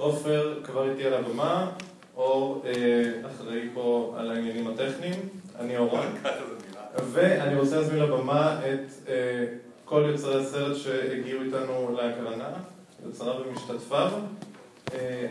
עופר 0.00 0.54
כבר 0.64 0.90
איתי 0.90 1.04
על 1.04 1.14
הבמה, 1.14 1.70
אור 2.16 2.64
אחראי 3.26 3.68
פה 3.74 4.14
על 4.18 4.30
העניינים 4.30 4.68
הטכניים, 4.68 5.28
אני 5.58 5.76
אורון, 5.76 6.06
ואני 7.12 7.56
רוצה 7.56 7.76
להזמין 7.76 7.98
לבמה 7.98 8.60
את 8.64 9.10
כל 9.84 10.04
יוצרי 10.12 10.40
הסרט 10.40 10.76
שהגיעו 10.76 11.42
איתנו 11.42 11.96
להקרנה, 11.96 12.48
יוצריו 13.06 13.34
ומשתתפיו, 13.46 14.10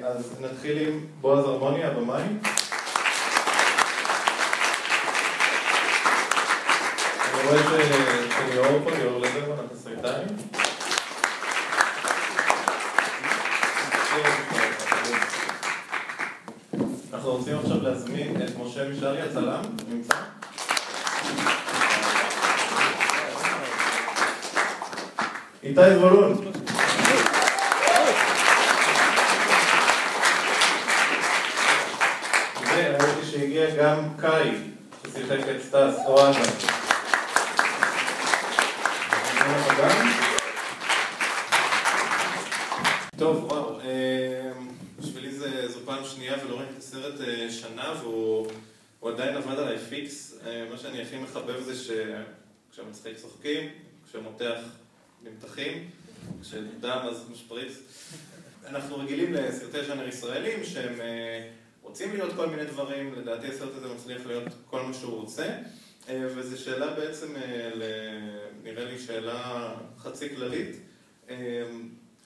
אז 0.04 0.41
נתחיל 0.41 0.88
עם 0.88 1.05
בועז 1.21 1.45
הרמוני, 1.45 1.83
הבמאי. 1.83 2.23
אני 7.33 7.47
רואה 7.47 7.59
את 7.59 7.65
ליאור 8.54 8.79
פה, 8.83 8.91
ליאור 8.91 9.20
לברמן, 9.20 9.65
התסריטאי. 9.65 10.23
אנחנו 17.29 17.42
רוצים 17.42 17.60
עכשיו 17.60 17.83
להזמין 17.83 18.42
את 18.42 18.50
משה 18.60 18.89
משארי, 18.89 19.21
הצלם, 19.21 19.61
נמצא? 19.89 20.15
איתי 25.64 25.96
זבולון. 25.96 26.52
וראיתי 32.67 33.25
שהגיע 33.31 33.75
גם 33.75 33.95
קאי, 34.17 34.52
ששיחק 35.08 35.39
את 35.39 35.61
סטאס 35.61 35.95
אוהדה. 36.05 36.39
טוב, 43.17 43.50
בשבילי 45.02 45.31
זו 45.67 45.80
פעם 45.86 46.06
שנייה 46.06 46.38
ולא 46.45 46.58
ראיתי 46.58 46.73
את 46.73 46.78
הסרט 46.78 47.14
שנה 47.50 47.94
והוא 48.02 48.52
עדיין 49.02 49.36
עבד 49.38 49.59
עליי 49.59 49.78
פיקס. 49.78 50.39
מה 50.72 50.78
שאני 50.78 51.02
הכי 51.02 51.17
מחבב 51.17 51.64
זה 51.64 51.75
שכשהמצחיק 51.75 53.17
צוחקים, 53.17 53.69
כשמותח 54.09 54.58
נמתחים, 55.23 55.89
כשדם 56.41 57.00
אז 57.03 57.30
משפריץ. 57.31 57.73
אנחנו 58.66 58.97
רגילים 58.97 59.33
לסרטי 59.33 59.86
ז'אנר 59.86 60.08
ישראלים 60.08 60.64
שהם 60.64 61.00
רוצים 61.81 62.13
להיות 62.13 62.34
כל 62.36 62.47
מיני 62.47 62.66
דברים, 62.66 63.13
לדעתי 63.16 63.47
הסרט 63.47 63.75
הזה 63.75 63.88
מצליח 63.88 64.25
להיות 64.25 64.47
כל 64.69 64.81
מה 64.81 64.94
שהוא 64.94 65.22
רוצה. 65.22 65.58
וזו 66.13 66.63
שאלה 66.63 66.94
בעצם, 66.94 67.28
נראה 68.63 68.86
לי 68.86 69.00
שאלה 69.00 69.73
חצי 69.97 70.36
כללית. 70.36 70.75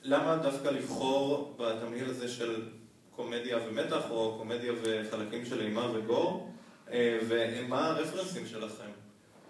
למה 0.04 0.36
דווקא 0.36 0.68
לבחור 0.68 1.58
בתמהיל 1.60 2.10
הזה 2.10 2.28
של 2.28 2.70
קומדיה 3.16 3.58
ומתח, 3.68 4.10
או 4.10 4.36
קומדיה 4.38 4.74
וחלקים 4.84 5.46
של 5.46 5.62
אימה 5.62 5.92
וגור, 5.94 6.54
ומה 7.28 7.88
הרפרנסים 7.88 8.46
שלכם? 8.46 8.90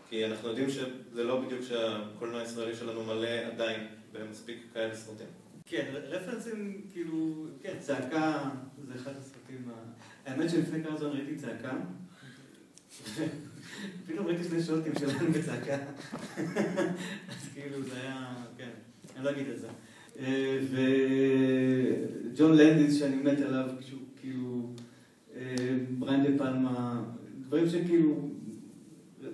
כי 0.10 0.26
אנחנו 0.26 0.50
יודעים 0.50 0.70
שזה 0.70 1.24
לא 1.24 1.42
בדיוק 1.42 1.62
שהקולנוע 1.62 2.40
הישראלי 2.40 2.76
שלנו 2.76 3.04
מלא 3.04 3.28
עדיין 3.28 3.88
במספיק 4.12 4.58
כאלה 4.74 4.96
סרטים. 4.96 5.28
כן, 5.66 5.94
רפרנסים, 6.08 6.82
כאילו, 6.94 7.48
כן, 7.62 7.76
צעקה 7.80 8.50
זה 8.88 8.96
אחד 8.96 9.12
הסרטים 9.18 9.70
ה... 9.70 9.84
האמת 10.30 10.50
שלפני 10.50 10.84
כמה 10.84 10.98
זמן 10.98 11.10
ראיתי 11.10 11.36
צעקה, 11.36 11.72
פתאום 14.08 14.28
ראיתי 14.28 14.44
שני 14.44 14.64
שוטים 14.64 14.94
שלנו 15.00 15.32
בצעקה, 15.34 15.78
אז 17.30 17.48
כאילו 17.54 17.82
זה 17.82 18.02
היה, 18.02 18.34
כן, 18.58 18.70
אני 19.16 19.26
לא 19.26 19.32
אגיד 19.32 19.50
את 19.50 19.60
זה. 19.60 19.68
וג'ון 22.32 22.58
לנדיס 22.58 23.00
שאני 23.00 23.16
מת 23.16 23.40
עליו, 23.40 23.70
כשהוא 23.80 24.02
כאילו, 24.16 24.74
בריין 26.00 26.24
דה 26.24 26.38
פלמה, 26.38 27.04
דברים 27.42 27.70
שכאילו, 27.70 28.30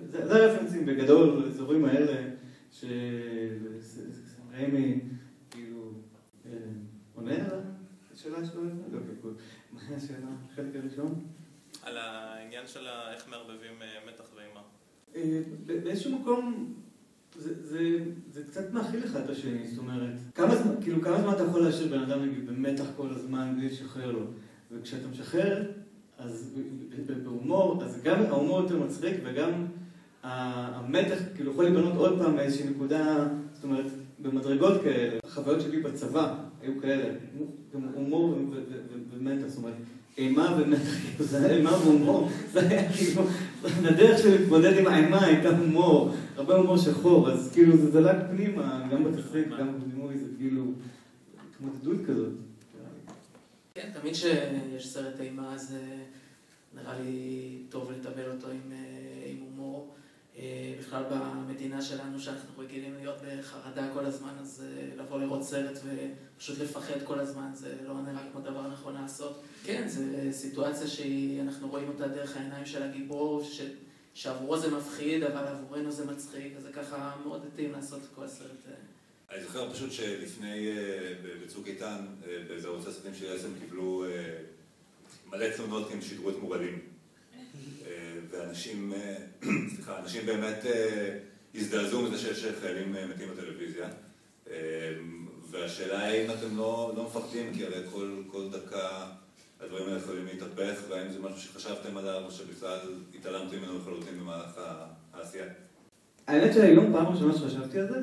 זה 0.08 0.46
הרפרנסים 0.46 0.86
בגדול, 0.86 1.44
האזורים 1.44 1.84
האלה, 1.84 2.30
שרמי, 2.70 3.00
כאילו, 5.50 5.92
עונה 7.14 7.34
על 7.34 7.60
השאלה 8.14 8.46
שלו? 8.46 8.64
לא, 8.64 8.70
כאילו, 8.90 9.34
מה 9.72 9.80
השאלה? 9.96 10.26
החלק 10.52 10.76
הראשון? 10.76 11.24
על 11.82 11.96
העניין 11.96 12.66
של 12.66 12.86
איך 13.14 13.28
מערבבים 13.28 13.72
מתח 14.08 14.24
ואימה. 14.36 14.62
באיזשהו 15.66 16.18
מקום, 16.18 16.74
זה 18.30 18.42
קצת 18.46 18.72
מאכיל 18.72 19.04
אחד 19.04 19.20
את 19.20 19.30
השני, 19.30 19.68
זאת 19.68 19.78
אומרת, 19.78 20.14
כמה 20.34 20.54
זמן 21.22 21.32
אתה 21.32 21.42
יכול 21.42 21.62
להשאיר 21.62 21.88
בן 21.88 22.02
אדם 22.02 22.18
במתח 22.46 22.84
כל 22.96 23.08
הזמן 23.10 23.54
בלי 23.56 23.66
לשחרר 23.66 24.12
לו? 24.12 24.20
וכשאתה 24.72 25.08
משחרר, 25.08 25.62
אז 26.18 26.54
בהומור, 27.24 27.84
אז 27.84 28.00
גם 28.02 28.22
ההומור 28.22 28.60
יותר 28.60 28.78
מצחיק 28.78 29.14
וגם 29.24 29.66
המתח 30.22 31.18
כאילו 31.34 31.52
יכול 31.52 31.64
להיבנות 31.64 31.96
עוד 31.96 32.18
פעם 32.18 32.36
באיזושהי 32.36 32.70
נקודה, 32.70 33.28
זאת 33.52 33.64
אומרת, 33.64 33.86
במדרגות 34.18 34.82
כאלה. 34.82 35.18
החוויות 35.24 35.60
שלי 35.60 35.80
בצבא 35.82 36.34
היו 36.62 36.80
כאלה, 36.80 37.14
הומור 37.94 38.38
ומתח, 39.12 39.46
זאת 39.46 39.58
אומרת, 39.58 39.74
אימה 40.18 40.56
ומתח, 40.58 40.90
זה 41.18 41.38
היה 41.38 41.56
אימה 41.56 41.72
והומור, 41.72 42.30
זה 42.52 42.60
היה 42.60 42.92
כאילו, 42.92 43.22
הדרך 43.64 44.18
שלי 44.18 44.38
להתמודד 44.38 44.78
עם 44.78 44.86
האימה 44.86 45.24
הייתה 45.24 45.48
הומור, 45.48 46.14
הרבה 46.36 46.56
הומור 46.56 46.76
שחור, 46.76 47.30
אז 47.30 47.50
כאילו 47.52 47.76
זה 47.76 47.90
זלג 47.90 48.16
פנימה, 48.30 48.88
גם 48.92 49.04
בתסריט, 49.04 49.48
גם 49.48 49.78
בדימוי, 49.80 50.18
זה 50.18 50.26
כאילו 50.38 50.64
התמודדות 51.50 52.06
כזאת. 52.06 52.32
כן, 53.74 53.90
תמיד 54.00 54.14
כשיש 54.14 54.88
סרט 54.88 55.20
אימה, 55.20 55.54
אז 55.54 55.76
נראה 56.74 57.00
לי 57.00 57.58
טוב 57.68 57.92
לטבל 57.92 58.30
אותו 58.30 58.46
עם 59.26 59.36
הומור. 59.40 59.94
בכלל 60.78 61.02
במדינה 61.10 61.82
שלנו, 61.82 62.20
שאנחנו 62.20 62.62
רגילים 62.62 62.94
להיות 62.94 63.16
בחרדה 63.26 63.90
כל 63.94 64.04
הזמן, 64.04 64.34
אז 64.40 64.64
לבוא 64.96 65.20
לראות 65.20 65.42
סרט 65.42 65.78
ופשוט 65.84 66.58
לפחד 66.58 67.02
כל 67.04 67.20
הזמן, 67.20 67.50
זה 67.54 67.74
לא 67.86 67.94
נראה 67.94 68.22
כמו 68.32 68.40
דבר 68.40 68.68
נכון 68.68 68.94
לעשות. 68.94 69.42
כן, 69.64 69.88
זו 69.88 70.02
סיטואציה 70.32 70.86
שאנחנו 70.86 71.68
רואים 71.68 71.88
אותה 71.88 72.08
דרך 72.08 72.36
העיניים 72.36 72.66
של 72.66 72.82
הגיבור, 72.82 73.48
שעבורו 74.14 74.58
זה 74.58 74.70
מפחיד, 74.70 75.22
אבל 75.22 75.46
עבורנו 75.46 75.90
זה 75.90 76.06
מצחיק, 76.06 76.52
אז 76.56 76.62
זה 76.62 76.72
ככה 76.72 77.16
מאוד 77.24 77.42
התאים 77.52 77.72
לעשות 77.72 78.00
את 78.02 78.08
כל 78.14 78.24
הסרט. 78.24 78.50
אני 79.30 79.42
זוכר 79.42 79.72
פשוט 79.72 79.92
שלפני, 79.92 80.68
בצוק 81.44 81.66
איתן, 81.66 82.06
באיזה 82.48 82.68
ערוץ 82.68 82.86
הסרטים 82.86 83.14
של 83.14 83.34
יסם 83.34 83.48
קיבלו 83.60 84.04
מלא 85.30 85.56
תלונות 85.56 85.88
כי 85.88 85.94
הם 85.94 86.00
שידרו 86.02 86.30
את 86.30 86.36
מורדים. 86.40 86.78
ואנשים, 88.30 88.92
סליחה, 89.74 89.98
אנשים 89.98 90.26
באמת 90.26 90.64
הזדעזעו 91.54 92.02
מזה 92.02 92.18
שיש 92.18 92.46
חיילים 92.60 92.92
מתים 92.92 93.28
בטלוויזיה. 93.32 93.88
והשאלה 95.50 96.02
היא 96.02 96.26
אם 96.26 96.30
אתם 96.30 96.56
לא 96.56 97.04
מפחדים, 97.06 97.54
כי 97.54 97.64
הרי 97.64 97.82
כל 98.30 98.48
דקה 98.52 99.06
הדברים 99.60 99.86
האלה 99.86 99.96
יכולים 99.96 100.26
להתהפך, 100.26 100.80
והאם 100.88 101.12
זה 101.12 101.18
משהו 101.18 101.38
שחשבתם 101.38 101.96
עליו, 101.96 102.22
או 102.24 102.30
שבכלל 102.30 102.78
התעלמתם 103.18 103.56
ממנו 103.56 103.78
לחלוטין 103.78 104.18
במהלך 104.20 104.60
העשייה. 105.14 105.44
האמת 106.26 106.54
שהיום 106.54 106.92
פעם 106.92 107.06
ראשונה 107.06 107.34
שחשבתי 107.34 107.78
על 107.78 107.86
זה, 107.86 107.98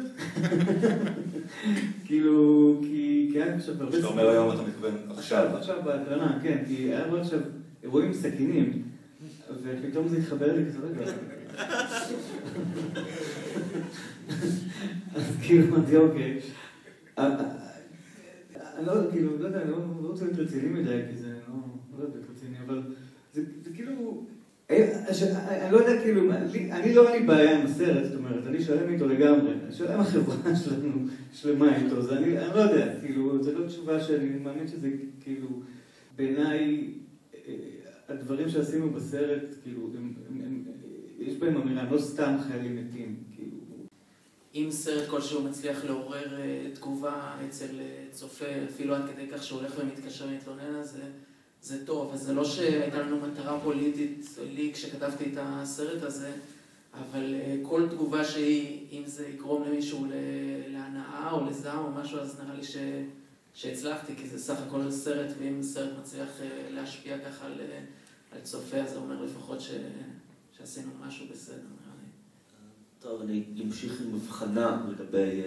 כאילו, 2.05 2.79
כי 2.83 3.31
היה 3.33 3.55
עכשיו 3.55 3.75
הרבה... 3.79 3.91
כשאתה 3.91 4.07
אומר 4.07 4.29
היום 4.29 4.51
אתה 4.51 4.61
מתכוון 4.61 4.95
עכשיו. 5.17 5.57
עכשיו 5.57 5.77
בהקרנה, 5.83 6.39
כן, 6.43 6.63
כי 6.67 6.75
היה 6.75 7.05
עכשיו 7.21 7.39
אירועים 7.83 8.13
סכינים. 8.13 8.86
ופתאום 9.63 10.07
זה 10.07 10.17
התחבר 10.17 10.55
לי 10.55 10.65
כזה 10.65 10.77
רגע. 10.79 11.11
אז 15.15 15.23
כאילו 15.41 15.75
אמרתי, 15.75 15.97
אוקיי. 15.97 16.39
אני 17.17 18.85
לא, 18.85 18.93
כאילו, 19.11 19.37
לא 19.39 19.47
יודע, 19.47 19.61
אני 19.61 19.71
לא 19.71 19.77
רוצה 20.01 20.25
להיות 20.25 20.39
רציני 20.39 20.69
מדי, 20.69 21.01
כי 21.09 21.17
זה 21.17 21.33
לא 21.97 22.03
יודע, 22.03 22.19
רציני, 22.31 22.55
אבל 22.65 22.81
זה 23.33 23.41
כאילו, 23.73 24.25
אני 24.69 25.71
לא 25.71 25.77
יודע, 25.77 26.01
כאילו, 26.01 26.31
אני 26.71 26.93
לא 26.93 27.07
היה 27.07 27.19
לי 27.19 27.25
בעיה 27.25 27.59
עם 27.59 27.65
הסרט, 27.65 28.05
זאת 28.05 28.15
אומרת, 28.15 28.47
אני 28.47 28.61
שלם 28.61 28.93
איתו 28.93 29.07
לגמרי. 29.07 29.51
אני 29.65 29.73
שלם 29.73 29.99
החברה 29.99 30.55
שלנו, 30.63 31.05
שלמה 31.33 31.77
איתו, 31.77 31.97
אז 31.97 32.13
אני 32.13 32.35
לא 32.35 32.59
יודע, 32.59 32.99
כאילו, 33.01 33.43
זו 33.43 33.59
לא 33.59 33.67
תשובה 33.67 33.99
שאני 33.99 34.29
מאמין 34.43 34.67
שזה, 34.67 34.89
כאילו, 35.19 35.47
בעיניי... 36.15 36.93
הדברים 38.09 38.49
שעשינו 38.49 38.89
בסרט, 38.89 39.43
כאילו, 39.63 39.89
יש 41.19 41.35
בהם 41.35 41.57
אמירה, 41.57 41.91
לא 41.91 42.01
סתם 42.01 42.35
חיילים 42.47 42.75
מתים, 42.75 43.15
כאילו. 43.35 43.57
אם 44.55 44.67
סרט 44.71 45.09
כלשהו 45.09 45.43
מצליח 45.43 45.85
לעורר 45.85 46.39
תגובה 46.73 47.35
אצל 47.47 47.79
צופה, 48.11 48.45
אפילו 48.69 48.95
עד 48.95 49.01
כדי 49.13 49.27
כך 49.27 49.43
שהוא 49.43 49.59
הולך 49.59 49.73
ומתקשר 49.79 50.25
להתלונן 50.25 50.75
על 50.75 50.83
זה, 50.83 51.03
זה 51.61 51.85
טוב. 51.85 52.13
אז 52.13 52.21
זה 52.21 52.33
לא 52.33 52.45
שהייתה 52.45 52.99
לנו 52.99 53.19
מטרה 53.19 53.59
פוליטית, 53.59 54.37
לי, 54.53 54.71
כשכתבתי 54.73 55.23
את 55.33 55.37
הסרט 55.41 56.03
הזה, 56.03 56.31
אבל 56.93 57.35
כל 57.63 57.87
תגובה 57.89 58.23
שהיא, 58.23 58.87
אם 58.91 59.03
זה 59.05 59.27
יגרום 59.27 59.63
למישהו 59.67 60.05
להנאה 60.67 61.31
או 61.31 61.49
לזעם 61.49 61.85
או 61.85 61.91
משהו, 61.91 62.19
אז 62.19 62.39
נראה 62.39 62.55
לי 62.55 62.63
שהצלחתי, 63.57 64.15
כי 64.15 64.27
זה 64.27 64.39
סך 64.39 64.57
הכל 64.67 64.91
סרט, 64.91 65.31
ואם 65.39 65.63
סרט 65.63 65.89
מצליח 66.01 66.41
אה, 66.41 66.69
להשפיע 66.71 67.17
ככה 67.19 67.45
על, 67.45 67.61
אה, 67.61 67.79
על 68.31 68.41
צופה, 68.41 68.77
זה 68.85 68.97
אומר 68.97 69.21
לפחות 69.21 69.61
ש, 69.61 69.71
שעשינו 70.57 70.91
משהו 71.07 71.25
בסדר, 71.31 71.55
נראה 71.55 71.95
לי. 72.01 72.09
טוב, 72.99 73.21
אני 73.21 73.43
אמשיך 73.63 74.01
עם 74.01 74.15
הבחנה 74.15 74.85
לגבי 74.89 75.43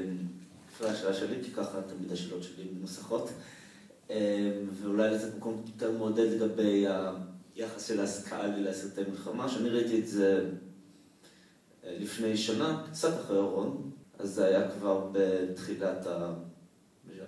לפי 0.69 0.85
השאלה 0.85 1.15
שלי, 1.15 1.45
כי 1.45 1.51
ככה 1.51 1.83
תמיד 1.83 2.13
השאלות 2.13 2.43
שלי 2.43 2.65
מנוסחות, 2.79 3.31
ואולי 4.83 5.11
לתת 5.11 5.37
מקום 5.37 5.63
יותר 5.67 5.93
מעודד 5.93 6.33
לגבי 6.33 6.87
היחס 7.57 7.89
של 7.89 8.01
ההשכלה 8.01 8.47
לסרטי 8.47 9.11
מלחמה, 9.11 9.49
שאני 9.49 9.69
ראיתי 9.69 10.01
את 10.01 10.09
זה 10.09 10.51
לפני 11.85 12.37
שנה, 12.37 12.87
קצת 12.91 13.21
אחרי 13.21 13.39
אורון, 13.39 13.91
אז 14.19 14.35
זה 14.35 14.45
היה 14.45 14.71
כבר 14.71 15.11
בתחילת 15.13 16.07
ה... 16.07 16.35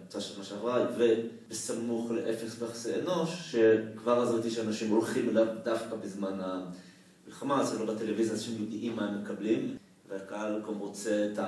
באמצע 0.03 0.21
שנה 0.21 0.45
שעברה, 0.45 0.87
ובסמוך 0.99 2.11
לאפס 2.11 2.55
ביחסי 2.55 2.91
אנוש, 2.95 3.53
שכבר 3.53 4.23
אז 4.23 4.35
ראיתי 4.35 4.51
שאנשים 4.51 4.91
הולכים 4.91 5.29
אליו 5.29 5.47
דווקא 5.65 5.97
בזמן 5.97 6.41
המלחמה, 6.41 7.65
זה 7.65 7.79
לא 7.79 7.95
בטלוויזיה, 7.95 8.35
אנשים 8.35 8.55
יודעים 8.61 8.97
מה 8.97 9.09
הם 9.09 9.23
מקבלים, 9.23 9.77
והקהל 10.09 10.61
גם 10.69 10.79
רוצה 10.79 11.29
את 11.33 11.39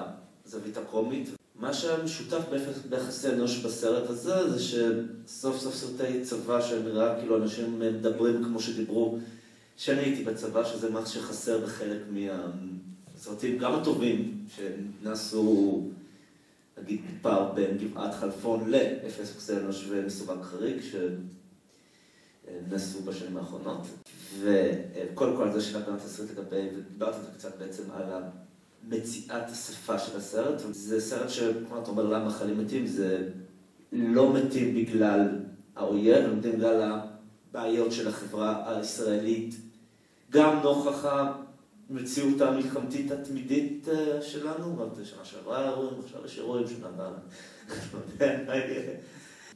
הזווית 0.47 0.77
הקומית. 0.77 1.29
מה 1.61 1.75
שמשותף 1.75 2.41
ביחסי 2.89 3.29
אנוש 3.29 3.59
בסרט 3.59 4.11
הזה, 4.11 4.51
זה 4.51 4.63
שסוף 4.63 5.59
סוף 5.59 5.75
סרטי 5.75 6.25
צבא 6.25 6.63
שנראה 6.63 7.21
כאילו 7.21 7.37
אנשים 7.37 7.81
מדברים 7.81 8.45
כמו 8.45 8.61
שדיברו 8.61 9.19
כשאני 9.77 10.01
הייתי 10.01 10.25
בצבא, 10.25 10.65
שזה 10.65 10.91
מה 10.91 11.07
שחסר 11.07 11.59
בחלק 11.59 12.01
מהסרטים, 12.11 13.59
גם 13.59 13.75
הטובים, 13.75 14.47
שנעשו... 14.57 15.83
נגיד 16.83 17.01
פער 17.23 17.53
בין 17.53 17.79
גבעת 17.79 18.15
חלפון 18.15 18.71
לאפס 18.71 19.35
אקסלנוש 19.37 19.87
ומסווג 19.89 20.43
חריג 20.43 20.77
שנעשו 22.51 23.03
בשנים 23.03 23.37
האחרונות. 23.37 23.87
וקודם 24.41 25.37
כל 25.37 25.53
זה 25.53 25.61
שלקחת 25.61 25.89
את 25.89 26.05
הסרט 26.05 26.31
לגבי, 26.31 26.69
ודיברתי 26.77 27.17
על 27.17 27.23
זה 27.23 27.31
קצת 27.39 27.59
בעצם 27.59 27.83
על 27.91 28.23
מציאת 28.89 29.51
השפה 29.51 29.99
של 29.99 30.17
הסרט. 30.17 30.63
זה 30.71 31.01
סרט 31.01 31.31
שכמו 31.31 31.83
אתה 31.83 31.91
אומר, 31.91 32.03
למה 32.03 32.31
חיילים 32.31 32.59
מתים, 32.59 32.87
זה 32.87 33.29
לא 33.93 34.33
מתים 34.33 34.75
בגלל 34.75 35.29
האויב, 35.77 36.25
הם 36.25 36.39
מתים 36.39 36.53
בגלל 36.53 37.01
הבעיות 37.51 37.93
של 37.93 38.09
החברה 38.09 38.77
הישראלית, 38.77 39.55
גם 40.31 40.61
נוכח 40.63 41.07
המציאות 41.91 42.41
המלחמתית 42.41 43.11
התמידית 43.11 43.89
שלנו, 44.21 44.77
גם 44.77 45.03
בשנה 45.03 45.25
שעברה 45.25 45.69
אירועים, 45.69 46.01
עכשיו 46.05 46.25
יש 46.25 46.39
אירועים 46.39 46.67
שנה 46.69 46.89
הבאה. 46.89 47.11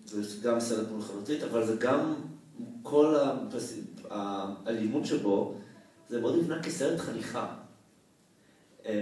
זה 0.06 0.48
גם 0.48 0.60
סרט 0.60 0.88
מלחמתית, 0.90 1.42
אבל 1.42 1.66
זה 1.66 1.76
גם 1.76 2.14
כל 2.82 3.14
האלימות 4.10 5.06
שבו, 5.06 5.54
זה 6.08 6.20
מאוד 6.20 6.38
נבנה 6.38 6.62
כסרט 6.62 6.98
חניכה 6.98 7.54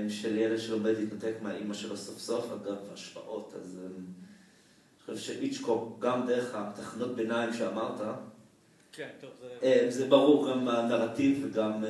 של 0.08 0.36
ילד 0.36 0.58
שלומד 0.58 0.94
להתנתק 0.98 1.34
מהאימא 1.42 1.74
שלו 1.74 1.96
סוף 1.96 2.18
סוף, 2.18 2.52
אגב, 2.52 2.76
השפעות, 2.92 3.54
אז 3.60 3.78
אני 3.86 5.16
חושב 5.16 5.16
שאיצ'קוק, 5.16 5.98
גם 6.00 6.26
דרך 6.26 6.54
התחנות 6.54 7.16
ביניים 7.16 7.52
שאמרת, 7.52 8.00
כן, 8.92 9.08
טוב, 9.20 9.30
זה... 9.60 9.90
זה 9.90 10.08
ברור 10.08 10.50
גם 10.50 10.68
הנרטיב 10.68 11.46
וגם 11.46 11.84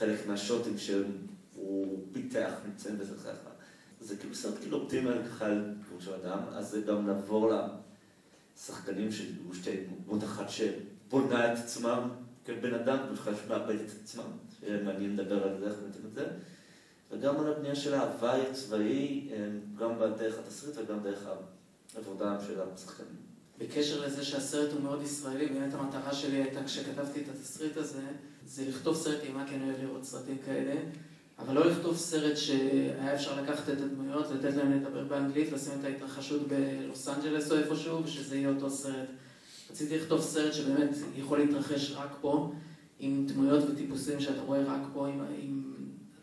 חלק 0.00 0.26
מהשוטים 0.26 0.78
שהוא 0.78 2.04
פיתח 2.12 2.52
נמצאים 2.66 2.98
בזה 2.98 3.14
ככה. 3.16 3.50
זה 4.00 4.16
כאילו 4.16 4.34
סרט 4.34 4.54
כאילו 4.60 4.78
אופטימי 4.78 5.10
ככה 5.28 5.46
על 5.46 5.74
כמו 5.88 6.00
של 6.00 6.14
אדם, 6.14 6.38
אז 6.52 6.70
זה 6.70 6.80
גם 6.80 7.06
לעבור 7.06 7.52
לשחקנים 8.56 9.12
שהוא 9.12 9.54
שתי 9.54 9.76
דמות 10.06 10.24
אחת 10.24 10.46
שבונה 10.50 11.52
את 11.52 11.58
עצמם 11.58 12.08
כבן 12.44 12.74
אדם, 12.74 12.98
ובכלל 13.10 13.34
שמאבד 13.36 13.74
את 13.74 13.90
עצמם, 14.02 14.24
שמעניין 14.60 15.16
לדבר 15.16 15.48
על 15.48 15.58
זה, 15.58 15.66
איך 15.66 15.74
נותנים 15.86 16.06
את 16.06 16.14
זה, 16.14 16.26
וגם 17.10 17.40
על 17.40 17.52
הבנייה 17.52 17.74
של 17.74 17.94
ההוואי 17.94 18.40
הצבאי, 18.50 19.28
גם 19.78 19.98
בדרך 19.98 20.38
התסריט 20.38 20.78
וגם 20.78 21.02
דרך 21.02 21.26
העבודה 21.94 22.38
של 22.46 22.60
השחקנים. 22.74 23.16
בקשר 23.58 24.06
לזה 24.06 24.24
שהסרט 24.24 24.72
הוא 24.72 24.80
מאוד 24.80 25.02
ישראלי, 25.02 25.46
באמת 25.46 25.74
המטרה 25.74 26.12
שלי 26.12 26.36
הייתה 26.36 26.64
כשכתבתי 26.64 27.20
את 27.20 27.28
התסריט 27.28 27.76
הזה, 27.76 28.02
זה 28.46 28.64
לכתוב 28.68 28.96
סרט 28.96 29.22
אימה, 29.22 29.46
כי 29.48 29.54
אני 29.54 29.64
אוהב 29.64 29.82
לראות 29.82 30.04
סרטים 30.04 30.36
כאלה, 30.46 30.74
אבל 31.38 31.54
לא 31.54 31.66
לכתוב 31.66 31.96
סרט 31.96 32.36
שהיה 32.36 33.14
אפשר 33.14 33.42
לקחת 33.42 33.68
את 33.68 33.80
הדמויות, 33.80 34.26
לתת 34.30 34.56
להם 34.56 34.72
לדבר 34.72 35.04
באנגלית, 35.04 35.52
לשים 35.52 35.72
את 35.80 35.84
ההתרחשות 35.84 36.40
בלוס 36.48 37.08
אנג'לס 37.08 37.52
או 37.52 37.56
איפשהו, 37.56 38.04
ושזה 38.04 38.36
יהיה 38.36 38.48
אותו 38.48 38.70
סרט. 38.70 39.08
רציתי 39.70 39.96
לכתוב 39.96 40.20
סרט 40.20 40.52
שבאמת 40.52 40.90
יכול 41.16 41.38
להתרחש 41.38 41.92
רק 41.92 42.16
פה, 42.20 42.52
עם 43.00 43.26
דמויות 43.26 43.64
וטיפוסים 43.70 44.20
שאתה 44.20 44.40
רואה 44.40 44.62
רק 44.62 44.82
פה, 44.92 45.08
עם, 45.08 45.20
עם 45.42 45.62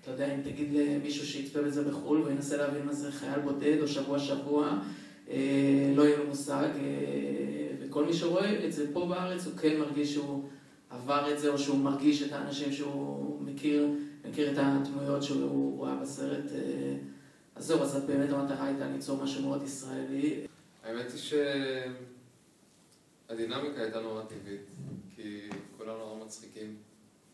אתה 0.01 0.11
יודע, 0.11 0.35
אם 0.35 0.41
תגיד 0.41 0.67
למישהו 0.73 1.27
שיצפה 1.27 1.61
בזה 1.61 1.83
בחו"ל 1.83 2.21
וינסה 2.21 2.57
להבין 2.57 2.85
מה 2.85 2.93
זה 2.93 3.11
חייל 3.11 3.39
בודד 3.39 3.77
או 3.81 3.87
שבוע 3.87 4.19
שבוע, 4.19 4.79
לא 5.95 6.03
יהיה 6.03 6.17
לו 6.17 6.27
מושג, 6.27 6.67
וכל 7.81 8.05
מי 8.05 8.13
שרואה 8.13 8.65
את 8.65 8.73
זה 8.73 8.85
פה 8.93 9.05
בארץ 9.05 9.45
הוא 9.45 9.57
כן 9.57 9.79
מרגיש 9.79 10.13
שהוא 10.13 10.43
עבר 10.89 11.33
את 11.33 11.39
זה, 11.39 11.49
או 11.49 11.57
שהוא 11.57 11.77
מרגיש 11.77 12.23
את 12.23 12.31
האנשים 12.31 12.71
שהוא 12.73 13.41
מכיר, 13.41 13.87
מכיר 14.25 14.51
את 14.51 14.57
הדמויות 14.57 15.23
שהוא 15.23 15.77
רואה 15.77 15.95
בסרט. 15.95 16.51
אז 17.55 17.65
זהו, 17.65 17.81
אז 17.81 17.95
באמת 17.95 18.29
המטרה 18.29 18.65
הייתה 18.65 18.87
ליצור 18.87 19.23
משהו 19.23 19.41
מאוד 19.41 19.63
ישראלי. 19.63 20.47
האמת 20.83 21.11
היא 21.11 21.19
שהדינמיקה 23.27 23.81
הייתה 23.81 24.01
נורא 24.01 24.23
טבעית, 24.23 24.65
כי 25.15 25.39
כולנו 25.77 25.97
נורא 25.97 26.25
מצחיקים 26.25 26.75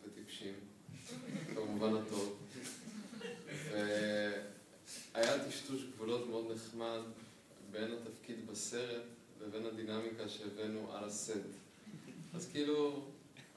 וטיפשים, 0.05 0.53
במובן 1.55 1.95
הטוב. 1.95 2.37
והיה 5.13 5.45
טשטוש 5.47 5.83
גבולות 5.95 6.29
מאוד 6.29 6.45
נחמד 6.55 6.99
בין 7.71 7.91
התפקיד 7.91 8.35
בסרט 8.51 9.03
לבין 9.41 9.65
הדינמיקה 9.65 10.29
שהבאנו 10.29 10.91
על 10.93 11.03
הסט. 11.03 11.33
אז 12.33 12.49
כאילו, 12.51 13.03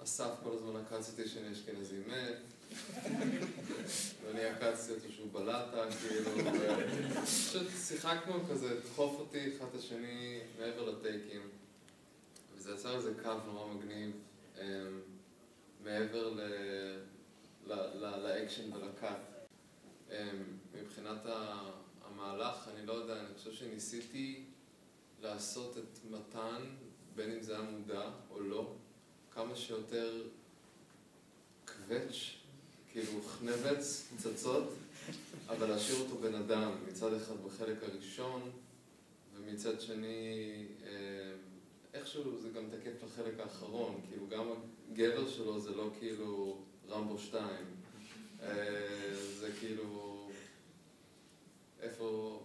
אסף 0.02 0.30
כל 0.42 0.50
הזמן 0.52 0.80
עקץ 0.80 1.08
אותי 1.10 1.28
שאני 1.28 1.52
אשכנזי 1.52 1.98
מת, 2.06 2.36
ואני 4.24 4.44
עקצתי 4.44 4.92
אותו 4.92 5.12
שהוא 5.12 5.28
בלטה, 5.32 5.84
כאילו, 6.00 6.30
פשוט 7.24 7.66
שיחקנו 7.86 8.34
כזה, 8.50 8.80
דחוף 8.80 9.18
אותי 9.18 9.56
אחד 9.56 9.66
את 9.70 9.74
השני 9.74 10.40
מעבר 10.58 10.90
לטייקים. 10.90 11.40
וזה 12.56 12.72
יצר 12.72 12.96
איזה 12.96 13.12
קו 13.22 13.32
נורא 13.46 13.74
מגניב, 13.74 14.12
מעבר 15.84 16.34
לאקשן 18.22 18.72
ולקאט. 18.72 19.20
מבחינת 20.74 21.26
המהלך, 22.04 22.68
אני 22.74 22.86
לא 22.86 22.92
יודע, 22.92 23.20
אני 23.20 23.34
חושב 23.38 23.52
שניסיתי 23.52 24.44
לעשות 25.20 25.78
את 25.78 25.98
מתן, 26.10 26.64
בין 27.14 27.32
אם 27.32 27.42
זה 27.42 27.58
היה 27.58 27.70
מודע 27.70 28.10
או 28.30 28.40
לא, 28.40 28.74
כמה 29.36 29.56
שיותר 29.56 30.22
קווץ', 31.64 32.34
כאילו 32.92 33.22
חנבץ, 33.22 34.08
פצצות, 34.16 34.68
אבל 35.48 35.68
להשאיר 35.68 36.00
אותו 36.00 36.18
בן 36.18 36.34
אדם, 36.34 36.72
מצד 36.88 37.14
אחד 37.14 37.34
בחלק 37.46 37.76
הראשון, 37.82 38.50
ומצד 39.36 39.80
שני, 39.80 40.64
איכשהו 41.94 42.40
זה 42.42 42.48
גם 42.48 42.62
תקף 42.70 43.04
לחלק 43.04 43.40
האחרון, 43.40 44.00
כאילו 44.08 44.28
גם 44.28 44.46
הגבר 44.92 45.28
שלו 45.28 45.60
זה 45.60 45.70
לא 45.70 45.90
כאילו 45.98 46.58
רמבו 46.88 47.18
2, 47.18 47.46
זה 49.38 49.50
כאילו... 49.60 50.12
איפה, 51.80 52.40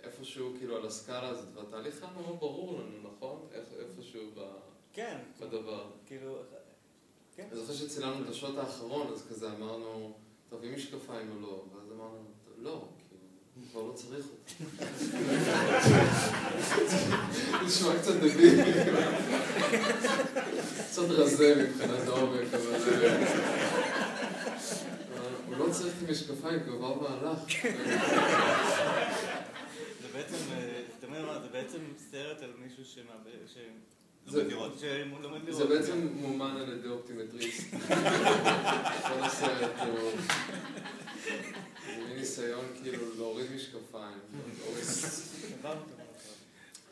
איפשהו 0.00 0.54
כאילו 0.58 0.76
על 0.76 0.86
הסקאלה 0.86 1.28
הזאת, 1.28 1.48
והתהליך 1.54 2.02
היה 2.02 2.12
מאוד 2.12 2.38
ברור 2.40 2.80
לנו, 2.80 3.10
נכון? 3.10 3.46
איפשהו 3.78 4.30
ב... 4.34 4.40
כן. 4.98 5.18
בדבר. 5.40 5.84
כאילו... 6.06 6.42
כן. 7.36 7.46
אני 7.52 7.60
זוכר 7.60 7.72
שצילמנו 7.72 8.24
את 8.24 8.28
השוט 8.28 8.58
האחרון, 8.58 9.12
אז 9.12 9.26
כזה 9.30 9.48
אמרנו, 9.50 10.18
טוב, 10.48 10.64
עם 10.64 10.74
משקפיים 10.74 11.30
או 11.32 11.40
לא? 11.40 11.64
ואז 11.74 11.92
אמרנו, 11.92 12.24
לא, 12.58 12.88
כאילו, 13.08 13.22
כבר 13.70 13.82
לא 13.82 13.92
צריך 13.92 14.26
אותי. 14.26 14.64
נשמע 17.66 17.98
קצת 17.98 18.14
דביל. 18.14 18.60
קצת 20.90 21.02
רזה 21.02 21.64
מבחינת 21.68 22.08
העומק, 22.08 22.54
אבל... 22.54 22.76
הוא 25.46 25.56
לא 25.56 25.72
צריך 25.72 25.94
את 26.02 26.08
המשקפיים, 26.08 26.64
כי 26.64 26.70
הוא 26.70 26.76
עבר 26.76 26.94
מהלך. 26.94 27.38
זה 30.02 30.08
בעצם, 30.12 30.36
אתה 30.98 31.06
אומר 31.06 31.26
מה, 31.26 31.40
זה 31.40 31.48
בעצם 31.48 31.78
סרט 32.10 32.42
על 32.42 32.52
מישהו 32.58 32.84
שמאבד, 32.84 33.46
זה 34.28 35.64
בעצם 35.68 36.08
מומן 36.14 36.56
על 36.56 36.72
ידי 36.72 36.88
אופטימטריסט. 36.88 37.74
כל 39.08 39.20
הסרט 39.20 39.70
הוא... 39.86 40.10
זה 41.86 42.04
מין 42.08 42.16
ניסיון 42.16 42.64
כאילו 42.82 43.04
להוריד 43.16 43.46
משקפיים. 43.54 44.18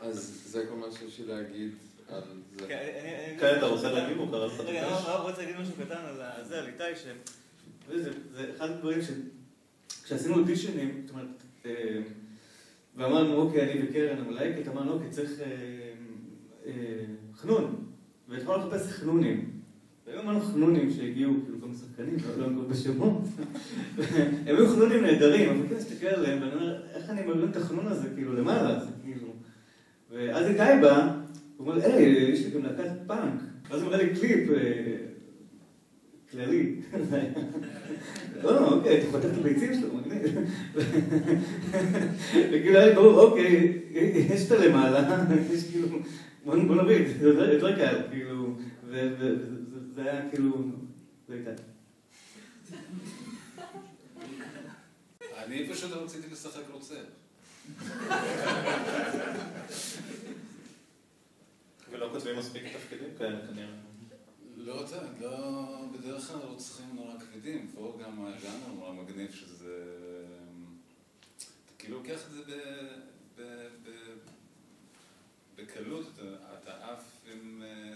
אז 0.01 0.43
זה 0.47 0.67
כל 0.69 0.77
מה 0.77 0.87
שיש 0.99 1.19
לי 1.19 1.27
להגיד 1.27 1.71
על 2.09 2.23
זה. 2.59 2.67
כן, 2.69 3.37
כן, 3.41 3.55
אתה 3.59 3.67
רוצה 3.67 3.93
להגיב 3.93 4.21
או 4.21 4.29
קראת 4.29 4.61
רגע? 4.61 4.89
אני 4.89 5.31
רוצה 5.31 5.43
להגיד 5.43 5.57
משהו 5.57 5.75
קטן 5.85 6.05
על 6.07 6.45
זה, 6.45 6.59
על 6.59 6.67
איתי, 6.67 6.97
ש... 6.97 7.07
זה 8.33 8.51
אחד 8.57 8.71
הדברים 8.71 9.03
ש... 9.03 9.07
כשעשינו 10.05 10.35
אודישנים, 10.35 11.03
זאת 11.07 11.11
אומרת, 11.11 11.43
אה, 11.67 12.01
ואמרנו, 12.97 13.37
אוקיי, 13.37 13.73
אני 13.73 13.89
וקרן 13.89 14.19
המלהקת, 14.19 14.69
אמרנו, 14.69 14.93
אוקיי, 14.93 15.11
צריך 15.11 15.41
אה, 15.41 15.47
אה, 16.67 16.73
חנון. 17.37 17.75
והתחלנו 18.29 18.59
לחפש 18.59 18.93
חנונים. 18.93 19.51
והיו 20.07 20.21
אמרנו 20.21 20.41
חנונים 20.41 20.91
שהגיעו, 20.91 21.35
כאילו, 21.45 21.61
כמה 21.61 21.75
שחקנים, 21.75 22.17
לא 22.39 22.47
לא 22.47 22.51
נקרא 22.51 22.65
בשמות. 22.65 23.23
הם 24.47 24.57
היו 24.57 24.69
חנונים 24.69 25.03
נהדרים, 25.03 25.49
אבל 25.51 25.69
כן, 25.69 25.75
מסתכל 25.75 26.07
עליהם, 26.07 26.43
ואני 26.43 26.55
אומר, 26.55 26.83
איך 26.95 27.11
אני 27.11 27.27
מרים 27.27 27.51
את 27.51 27.57
החנון 27.57 27.87
הזה, 27.87 28.09
כאילו, 28.15 28.33
למעלה, 28.33 28.85
זה 28.85 28.91
כאילו... 29.05 29.29
ואז 30.11 30.47
איתי 30.47 30.83
בא, 30.83 31.17
הוא 31.57 31.69
אומר, 31.69 31.85
היי, 31.85 32.33
יש 32.33 32.45
לי 32.45 32.51
גם 32.51 32.63
להקת 32.63 32.91
פאנק. 33.07 33.41
ואז 33.71 33.83
הוא 33.83 33.91
מראה 33.91 34.03
לי 34.03 34.15
קליפ 34.15 34.51
אה, 34.51 34.97
כללי. 36.31 36.75
לא, 38.43 38.73
אוקיי, 38.73 39.01
אתה 39.01 39.11
חותך 39.11 39.25
את 39.25 39.39
הביצים 39.39 39.75
שלו, 39.75 39.89
מגניב. 39.95 40.39
וכאילו 42.51 42.79
היה 42.79 42.87
לי 42.87 42.95
ברור, 42.95 43.21
אוקיי, 43.21 43.79
יש 44.31 44.47
את 44.47 44.53
הלמעלה, 44.53 45.25
יש 45.53 45.71
כאילו, 45.71 45.89
בוא 46.47 46.57
נוריד, 46.57 47.09
זה 47.21 47.29
יותר- 47.29 47.77
קל, 47.77 48.03
כאילו, 48.11 48.57
וזה 48.85 50.03
היה 50.03 50.31
כאילו, 50.31 50.57
זה 51.29 51.35
הייתה. 51.35 51.63
אני 55.37 55.69
פשוט 55.73 55.93
רציתי 55.93 56.29
לשחק 56.33 56.63
רוצח. 56.73 56.95
ולא 61.91 62.09
כותבים 62.13 62.39
מספיק 62.39 62.63
תפקידים 62.77 63.09
כאלה 63.19 63.47
כנראה. 63.47 63.69
לא 64.57 64.73
יודע, 64.73 65.03
לא, 65.21 65.65
בדרך 65.93 66.23
כלל 66.23 66.39
רוצחים 66.39 66.87
נורא 66.95 67.13
כבדים, 67.19 67.71
פה 67.75 67.99
גם 68.05 68.25
הגאנר 68.27 68.75
נורא 68.75 68.93
מגניב 68.93 69.31
שזה... 69.33 69.85
אתה 71.39 71.73
כאילו 71.79 71.99
לוקח 71.99 72.27
את 72.27 72.33
זה 72.33 72.43
ב, 72.43 72.51
ב, 73.37 73.43
ב, 73.85 73.91
בקלות, 75.57 76.07
אתה, 76.63 76.93
עף 76.93 77.05
עם 77.33 77.63
אה, 77.63 77.95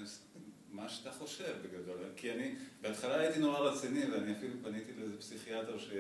מה 0.71 0.89
שאתה 0.89 1.13
חושב 1.13 1.55
בגדול. 1.63 1.97
כי 2.17 2.33
אני, 2.33 2.55
בהתחלה 2.81 3.21
הייתי 3.21 3.39
נורא 3.39 3.59
רציני, 3.59 4.11
ואני 4.11 4.33
אפילו 4.33 4.55
פניתי 4.63 4.93
לאיזה 4.99 5.19
פסיכיאטר 5.19 5.79
ש... 5.79 5.91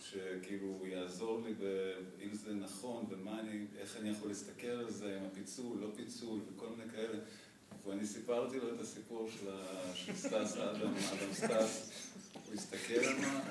שכאילו 0.00 0.86
יעזור 0.86 1.42
לי 1.44 1.54
אם 2.22 2.34
זה 2.34 2.54
נכון, 2.54 3.06
ומה 3.10 3.40
אני, 3.40 3.64
איך 3.78 3.96
אני 3.96 4.08
יכול 4.08 4.28
להסתכל 4.28 4.66
על 4.66 4.90
זה, 4.90 5.16
עם 5.16 5.24
הפיצול, 5.24 5.78
לא 5.80 5.88
פיצול, 5.96 6.40
וכל 6.48 6.68
מיני 6.68 6.90
כאלה. 6.90 7.18
ואני 7.86 8.06
סיפרתי 8.06 8.58
לו 8.58 8.74
את 8.74 8.80
הסיפור 8.80 9.30
של. 9.30 9.50
של 9.94 10.16
סטס 10.16 10.56
אדם, 10.56 10.94
אדם 10.94 11.32
סטס. 11.32 11.90
הוא 12.46 12.54
הסתכל 12.54 13.00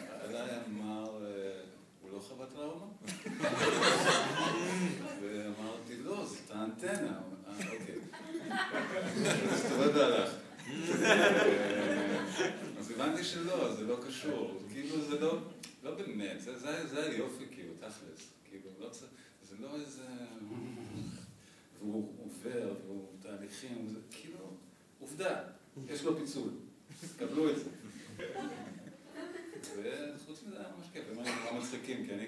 עליי, 0.09 0.49
אמר, 0.67 1.25
אה, 1.25 1.61
הוא 2.11 2.17
לא 2.17 2.23
חווה 2.23 2.45
טראומה? 2.45 2.85
ואמרתי, 5.21 5.97
לא, 6.03 6.25
זאת 6.25 6.51
האנטנה. 6.51 7.19
אוקיי. 7.47 7.95
והלך. 9.93 10.33
אה, 11.01 12.19
אז 12.79 12.91
הבנתי 12.91 13.23
שלא, 13.23 13.75
זה 13.75 13.83
לא 13.83 13.97
קשור. 14.07 14.61
כאילו, 14.71 15.01
זה 15.01 15.19
לא, 15.19 15.37
לא 15.83 15.95
באמת, 15.95 16.41
זה 16.41 17.03
היופי, 17.03 17.45
כאילו, 17.51 17.73
תכלס. 17.79 18.29
כאילו, 18.49 18.69
לא 18.79 18.89
צריך, 18.89 19.11
זה 19.49 19.55
לא 19.59 19.75
איזה... 19.75 20.03
והוא 21.79 22.13
עובר, 22.23 22.73
והוא 22.85 23.05
תהליכים, 23.19 23.87
זה 23.87 23.99
כאילו, 24.11 24.53
עובדה, 24.99 25.39
יש 25.89 26.03
לו 26.03 26.17
פיצול, 26.17 26.49
קבלו 27.17 27.49
את 27.49 27.55
זה. 27.55 27.69
וחוץ 30.15 30.43
מזה 30.47 30.59
היה 30.59 30.67
ממש 30.77 30.87
כיף, 30.93 31.03
הם 31.11 31.19
היו 31.19 31.35
נורא 31.43 31.59
מצחיקים, 31.59 32.05
כי 32.05 32.13
אני 32.13 32.25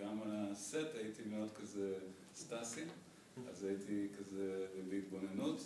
גם, 0.00 0.22
על 0.22 0.30
הסט 0.32 0.94
הייתי 0.94 1.22
מאוד 1.30 1.48
כזה 1.60 1.94
סטאסי, 2.34 2.84
אז 3.50 3.64
הייתי 3.64 4.06
כזה 4.18 4.66
בהתבוננות, 4.90 5.60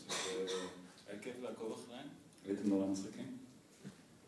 והיה 1.07 1.21
כיף 1.23 1.35
לעקוב 1.43 1.73
אחריהם, 1.73 2.07
הייתם 2.47 2.69
נורא 2.69 2.87
מצחיקים. 2.87 3.37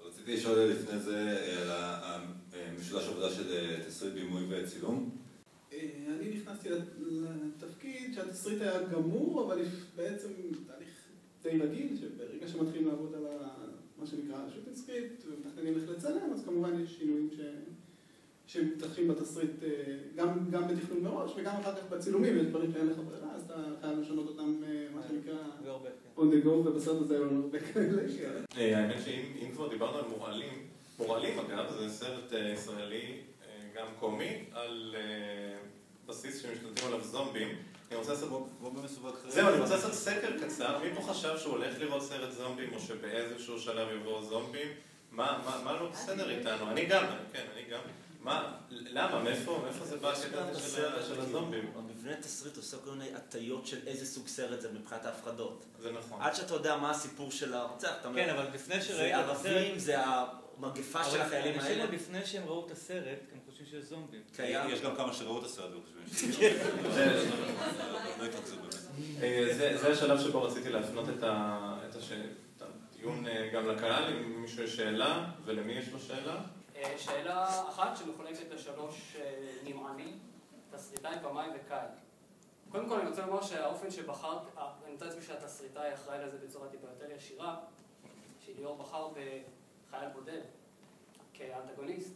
רציתי 0.01 0.37
לשאול 0.37 0.59
לפני 0.59 0.99
זה 0.99 1.17
אה, 1.17 2.15
על 2.15 2.21
המשולש 2.53 3.09
עבודה 3.09 3.31
של 3.31 3.53
אה, 3.53 3.85
תסריט 3.87 4.15
בימוי 4.15 4.45
וצילום. 4.49 5.11
אה, 5.73 5.89
אני 6.09 6.35
נכנסתי 6.35 6.69
לתפקיד 7.01 8.15
שהתסריט 8.15 8.61
היה 8.63 8.83
גמור, 8.83 9.45
אבל 9.47 9.63
בעצם 9.97 10.29
תהליך 10.67 10.89
די 11.43 11.59
רגיל, 11.59 11.97
שברגע 12.01 12.49
שמתחילים 12.49 12.89
לעבוד 12.89 13.15
על 13.15 13.27
ה- 13.27 13.70
מה 14.01 14.07
שנקרא 14.07 14.37
shooting 14.55 14.77
script 14.77 15.25
ומתכננים 15.27 15.75
איך 15.77 15.91
לצלם, 15.91 16.33
אז 16.35 16.45
כמובן 16.45 16.81
יש 16.81 16.99
שינויים 16.99 17.31
ש... 17.37 17.41
שמתרחשים 18.47 19.09
בתסריט 19.09 19.63
אה, 19.63 19.69
גם, 20.17 20.51
גם 20.51 20.69
בתכנון 20.69 21.03
מראש 21.03 21.33
וגם 21.37 21.57
אחר 21.61 21.77
כך 21.77 21.83
בצילומים, 21.89 22.37
יש 22.37 22.43
דברים 22.47 22.73
שאין 22.73 22.87
לך 22.87 22.97
ברירה, 22.99 23.35
אז 23.35 23.43
אתה 23.47 23.55
חייב 23.81 23.99
לשנות 23.99 24.29
אותם, 24.29 24.63
אה, 24.67 24.87
מה 24.95 25.03
שנקרא, 25.09 25.39
כן. 25.65 25.91
on 26.17 26.21
the 26.21 26.47
go, 26.47 26.49
ובסרט 26.49 27.03
הזה 27.03 27.15
היו 27.15 27.25
לנו 27.25 27.43
הרבה 27.43 27.59
כאלה. 27.61 28.03
אה, 28.57 28.79
האמת 28.79 29.03
שאם 29.05 29.23
אם 29.43 29.53
כבר 29.53 29.69
דיברנו 29.69 29.99
על 29.99 30.05
מורעלים, 30.09 30.67
מורעלים 30.99 31.39
אגב, 31.39 31.73
זה 31.79 31.89
סרט 31.89 32.33
ישראלי, 32.55 33.17
גם 33.75 33.87
קומי, 34.01 34.45
על 34.53 34.95
בסיס 36.07 36.43
שמשתלטים 36.43 36.87
עליו 36.87 37.01
זומבים. 37.05 37.49
אני 37.91 37.99
רוצה 37.99 38.13
לעשות... 38.13 38.29
כמו 38.59 38.71
במסווג 38.71 39.15
חריג. 39.21 39.33
זהו, 39.33 39.49
אני 39.49 39.61
רוצה 39.61 39.75
לעשות 39.75 39.93
סקר 39.95 40.31
קצר. 40.45 40.79
מי 40.79 40.95
פה 40.95 41.03
חשב 41.13 41.39
שהוא 41.39 41.53
הולך 41.53 41.75
לראות 41.79 42.03
סרט 42.03 42.31
זומבים, 42.33 42.75
או 42.75 42.81
שבאיזשהו 42.81 43.61
שלב 43.61 43.89
יבואו 43.93 44.25
זומבים? 44.25 44.69
מה, 45.13 45.43
מה, 45.45 45.61
מה 45.65 45.73
לא 45.73 45.89
בסדר 45.89 46.31
איתנו? 46.31 46.71
אני 46.71 46.87
גם, 46.87 47.05
כן, 47.33 47.45
אני 47.55 47.63
גם. 47.71 47.81
מה, 48.21 48.53
למה? 48.71 49.23
מאיפה, 49.23 49.61
מאיפה 49.65 49.85
זה 49.85 49.97
בא 49.97 50.11
הקטע 50.13 50.45
הזה 50.49 50.61
של 50.77 50.85
ה- 50.95 51.03
של 51.03 51.21
הזומבים? 51.21 51.73
המבנה 51.77 52.17
תסריט 52.17 52.57
עושה 52.57 52.77
כל 52.85 52.91
מיני 52.91 53.15
הטיות 53.15 53.67
של 53.67 53.79
איזה 53.87 54.07
סוג 54.07 54.27
סרט 54.29 54.61
זה 54.61 54.69
מבחינת 54.73 55.07
ההפחדות. 55.07 55.65
זה 55.83 55.93
נכון. 55.93 56.23
עד 56.23 56.35
שאתה 56.35 56.55
יודע 56.55 56.77
מה 56.77 56.91
הסיפור 56.91 57.31
של 57.31 57.55
הרוצח, 57.55 57.93
אתה 58.01 58.09
אומר, 58.09 58.25
כן, 58.25 58.31
אבל 58.31 58.47
לפני 58.55 58.81
זה 58.81 58.87
שראית 58.87 59.15
את 59.15 59.31
הסרט... 59.31 59.47
ערבים, 59.47 59.79
זה 59.79 59.97
המגפה 60.65 61.05
של 61.05 61.21
החיילים 61.21 61.55
אנשים 61.55 61.71
האלה. 61.71 61.83
עוד 61.85 61.95
לפני 61.95 62.27
שהם 62.27 62.43
ראו 62.47 62.67
את 62.67 62.71
הסרט, 62.71 63.19
הם 63.33 63.39
חושבים 63.47 63.67
שיש 63.67 63.85
זומבים. 63.85 64.21
קיים. 64.37 64.71
יש 64.71 64.81
גם 64.81 64.97
כמה 64.97 65.13
שראו 65.13 65.39
את 65.39 65.45
הסרט 65.45 65.71
וחושבים. 65.75 66.05
לא. 68.19 68.25
אה, 69.23 69.77
זה 69.77 69.93
השלב 69.93 70.21
שבו 70.21 70.43
רציתי 70.43 70.69
להפנות 70.69 71.09
את 71.09 71.25
הדיון 72.61 73.27
אה, 73.27 73.51
גם 73.55 73.69
לקהל, 73.69 74.05
אם 74.05 74.33
למישהו 74.33 74.63
יש 74.63 74.77
שאלה, 74.77 75.31
ולמי 75.45 75.73
יש 75.73 75.93
לו 75.93 76.01
שאלה? 76.01 76.41
אה, 76.77 76.99
שאלה 76.99 77.69
אחת 77.69 77.97
שמחולקת 77.97 78.51
לשלוש 78.51 79.17
אה, 79.21 79.47
נמענים, 79.65 80.19
תסריטאי, 80.71 81.17
במאי 81.25 81.47
וקהל. 81.57 81.87
קודם 82.71 82.89
כל 82.89 83.01
אני 83.01 83.09
רוצה 83.09 83.27
לומר 83.27 83.43
שהאופן 83.43 83.91
שבחרת, 83.91 84.39
אה, 84.59 84.71
אני 84.85 84.95
מתאר 84.95 85.07
לעצמי 85.07 85.23
שהתסריטאי 85.23 85.95
אחראי 85.95 86.25
לזה 86.25 86.39
בצורה 86.47 86.69
טיפה 86.69 86.87
יותר 86.87 87.15
ישירה, 87.17 87.57
שליאור 88.47 88.77
בחר 88.77 89.09
בחייל 89.91 90.09
בודד 90.13 90.41
כאנטגוניסט, 91.35 92.15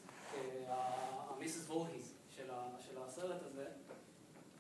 המיסס 0.78 1.69
וורהיז 1.69 2.14
של 2.37 2.50
של 2.81 3.02
הסרט 3.02 3.43
הזה. 3.43 3.66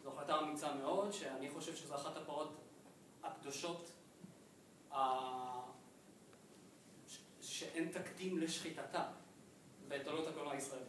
זו 0.02 0.10
החלטה 0.12 0.40
אמיצה 0.40 0.74
מאוד, 0.74 1.12
שאני 1.12 1.50
חושב 1.50 1.76
שזו 1.76 1.94
אחת 1.94 2.16
הפרות 2.16 2.60
הקדושות 3.22 3.90
ה- 4.92 5.60
שאין 7.40 7.88
תקדים 7.92 8.38
לשחיטתה. 8.38 9.04
בתולדות 9.88 10.26
הקולנוע 10.28 10.52
הישראלי. 10.52 10.84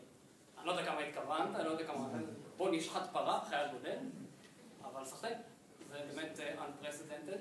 אני 0.57 0.65
לא 0.65 0.71
יודע 0.71 0.85
כמה 0.85 0.99
התכוונת, 0.99 1.55
אני 1.55 1.65
לא 1.65 1.69
יודע 1.69 1.87
כמה... 1.87 2.07
בוא 2.57 2.69
נשחט 2.71 3.09
פרה, 3.13 3.45
חייל 3.49 3.71
בודד, 3.71 3.97
אבל 4.83 5.05
שחק, 5.05 5.33
זה 5.79 5.85
באמת 5.95 6.39
אה, 6.39 6.65
unprecedented. 6.65 7.39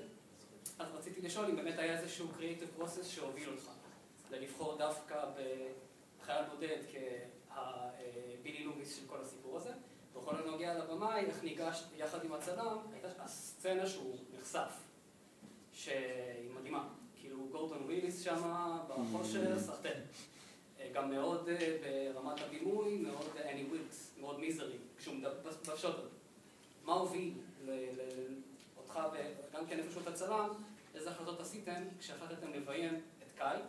אז 0.79 0.87
רציתי 0.95 1.21
לשאול 1.21 1.45
אם 1.45 1.55
באמת 1.55 1.79
היה 1.79 1.99
איזשהו 1.99 2.27
creative 2.39 2.81
process 2.81 3.03
שהוביל 3.03 3.49
אותך 3.49 3.69
ללבחור 4.31 4.77
דווקא 4.77 5.25
בחייל 6.21 6.45
בודד 6.49 6.77
כבילי 8.41 8.63
לומיס 8.63 8.95
של 8.97 9.07
כל 9.07 9.21
הסיפור 9.21 9.57
הזה. 9.57 9.71
בכל 10.15 10.35
הנוגע 10.35 10.73
לבמאי, 10.73 11.25
איך 11.25 11.43
ניגשת 11.43 11.85
יחד 11.97 12.25
עם 12.25 12.33
הצלם, 12.33 12.77
הייתה 12.93 13.23
הסצנה 13.23 13.87
שהוא 13.87 14.17
נחשף, 14.37 14.71
שהיא 15.73 16.51
מדהימה. 16.59 16.87
כאילו 17.15 17.47
גורדון 17.51 17.83
וויליס 17.83 18.21
שם 18.21 18.41
בחושך, 18.87 19.59
סחתן. 19.59 19.99
אה, 20.79 20.89
גם 20.93 21.11
מאוד 21.11 21.49
אה, 21.49 22.11
ברמת 22.13 22.41
הבימוי, 22.41 22.97
מאוד 22.97 23.29
אני 23.45 23.63
ווילקס, 23.63 24.11
מאוד 24.19 24.39
מיזרי, 24.39 24.77
כשהוא 24.97 25.15
מדבר 25.15 25.51
בשוט 25.73 25.95
הזה. 25.95 26.09
מה 26.83 26.93
הוביל 26.93 27.33
אותך 28.77 28.99
וגם 29.13 29.65
כן 29.67 29.79
איפשהו 29.79 30.01
את 30.01 30.07
הצלם, 30.07 30.49
איזה 30.95 31.11
החלטות 31.11 31.39
עשיתם 31.39 31.83
כשהחלטתם 31.99 32.53
לביים 32.53 32.95
את 32.95 33.31
קאי, 33.37 33.59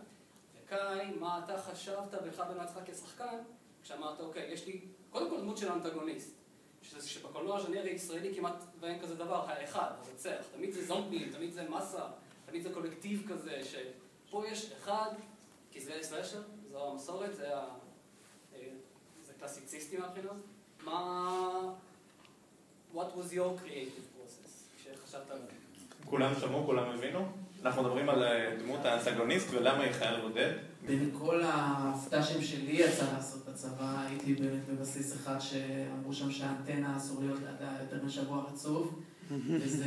וקאי, 0.67 1.11
מה 1.21 1.41
אתה 1.45 1.59
חשבת 1.63 2.15
בך 2.15 2.41
בין 2.41 2.61
עצמך 2.61 2.83
כשחקן, 2.87 3.39
כשאמרת, 3.83 4.21
אוקיי, 4.21 4.53
יש 4.53 4.67
לי 4.67 4.81
קודם 5.11 5.31
כל 5.31 5.41
דמות 5.41 5.59
של 5.59 5.73
אנטגוניסט, 5.73 6.37
שבקולנוע 6.83 7.59
הז'אנרי 7.59 7.91
הישראלי 7.91 8.35
כמעט 8.35 8.65
ואין 8.81 9.01
כזה 9.03 9.15
דבר, 9.15 9.51
האחד, 9.51 9.91
הרוצח. 10.07 10.45
תמיד 10.57 10.73
זה 10.73 10.87
זומבים, 10.87 11.33
תמיד 11.33 11.53
זה 11.53 11.69
מסה, 11.71 12.05
תמיד 12.47 12.63
זה 12.63 12.75
קולקטיב 12.75 13.33
כזה, 13.33 13.61
שפה 13.65 14.45
יש 14.49 14.73
אחד, 14.73 15.11
כי 15.71 15.81
זה 15.81 15.99
סלאשר, 16.03 16.43
זו 16.71 16.91
המסורת, 16.91 17.35
זה 17.37 17.57
ה... 17.57 17.69
אה, 18.55 18.69
זה 19.27 19.33
קלאסיציסטי 19.39 19.97
מהבחינה. 19.97 20.33
מה... 20.85 21.75
What 22.95 22.99
was 22.99 23.33
your 23.33 23.61
creative 23.63 24.07
process, 24.17 24.77
כשחשבת 24.77 25.31
על 25.31 25.39
זה? 25.39 25.47
כולם 26.05 26.35
שמעו, 26.41 26.67
כולם 26.67 26.91
הבינו? 26.91 27.46
אנחנו 27.67 27.83
מדברים 27.83 28.09
על 28.09 28.25
אה, 28.25 28.57
דמות 28.63 28.85
האנטגוניסט 28.85 29.55
ולמה 29.55 29.83
היא 29.83 29.93
חייל 29.93 30.21
בודד. 30.21 30.53
בין 30.87 31.11
כל 31.19 31.43
הסטאז'ים 31.45 32.43
שלי 32.43 32.73
יצא 32.73 33.05
לעשות 33.13 33.47
בצבא, 33.49 34.07
הייתי 34.09 34.35
באמת 34.35 34.69
בבסיס 34.69 35.15
אחד 35.15 35.39
שאמרו 35.39 36.13
שם 36.13 36.31
שהאנטנה 36.31 36.97
אסור 36.97 37.21
להיות 37.21 37.39
לידה 37.39 37.73
יותר 37.81 38.05
משבוע 38.07 38.45
רצוף, 38.53 38.89
וזה 39.49 39.85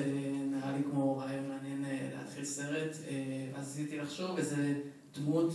נראה 0.52 0.72
לי 0.72 0.84
כמו 0.92 1.18
רעיון 1.18 1.48
מעניין 1.50 1.86
אה, 1.86 2.10
להתחיל 2.18 2.46
סרט. 2.46 2.96
אה, 3.10 3.16
אז 3.60 3.72
רציתי 3.74 3.98
לחשוב 3.98 4.38
איזה 4.38 4.74
דמות 5.18 5.54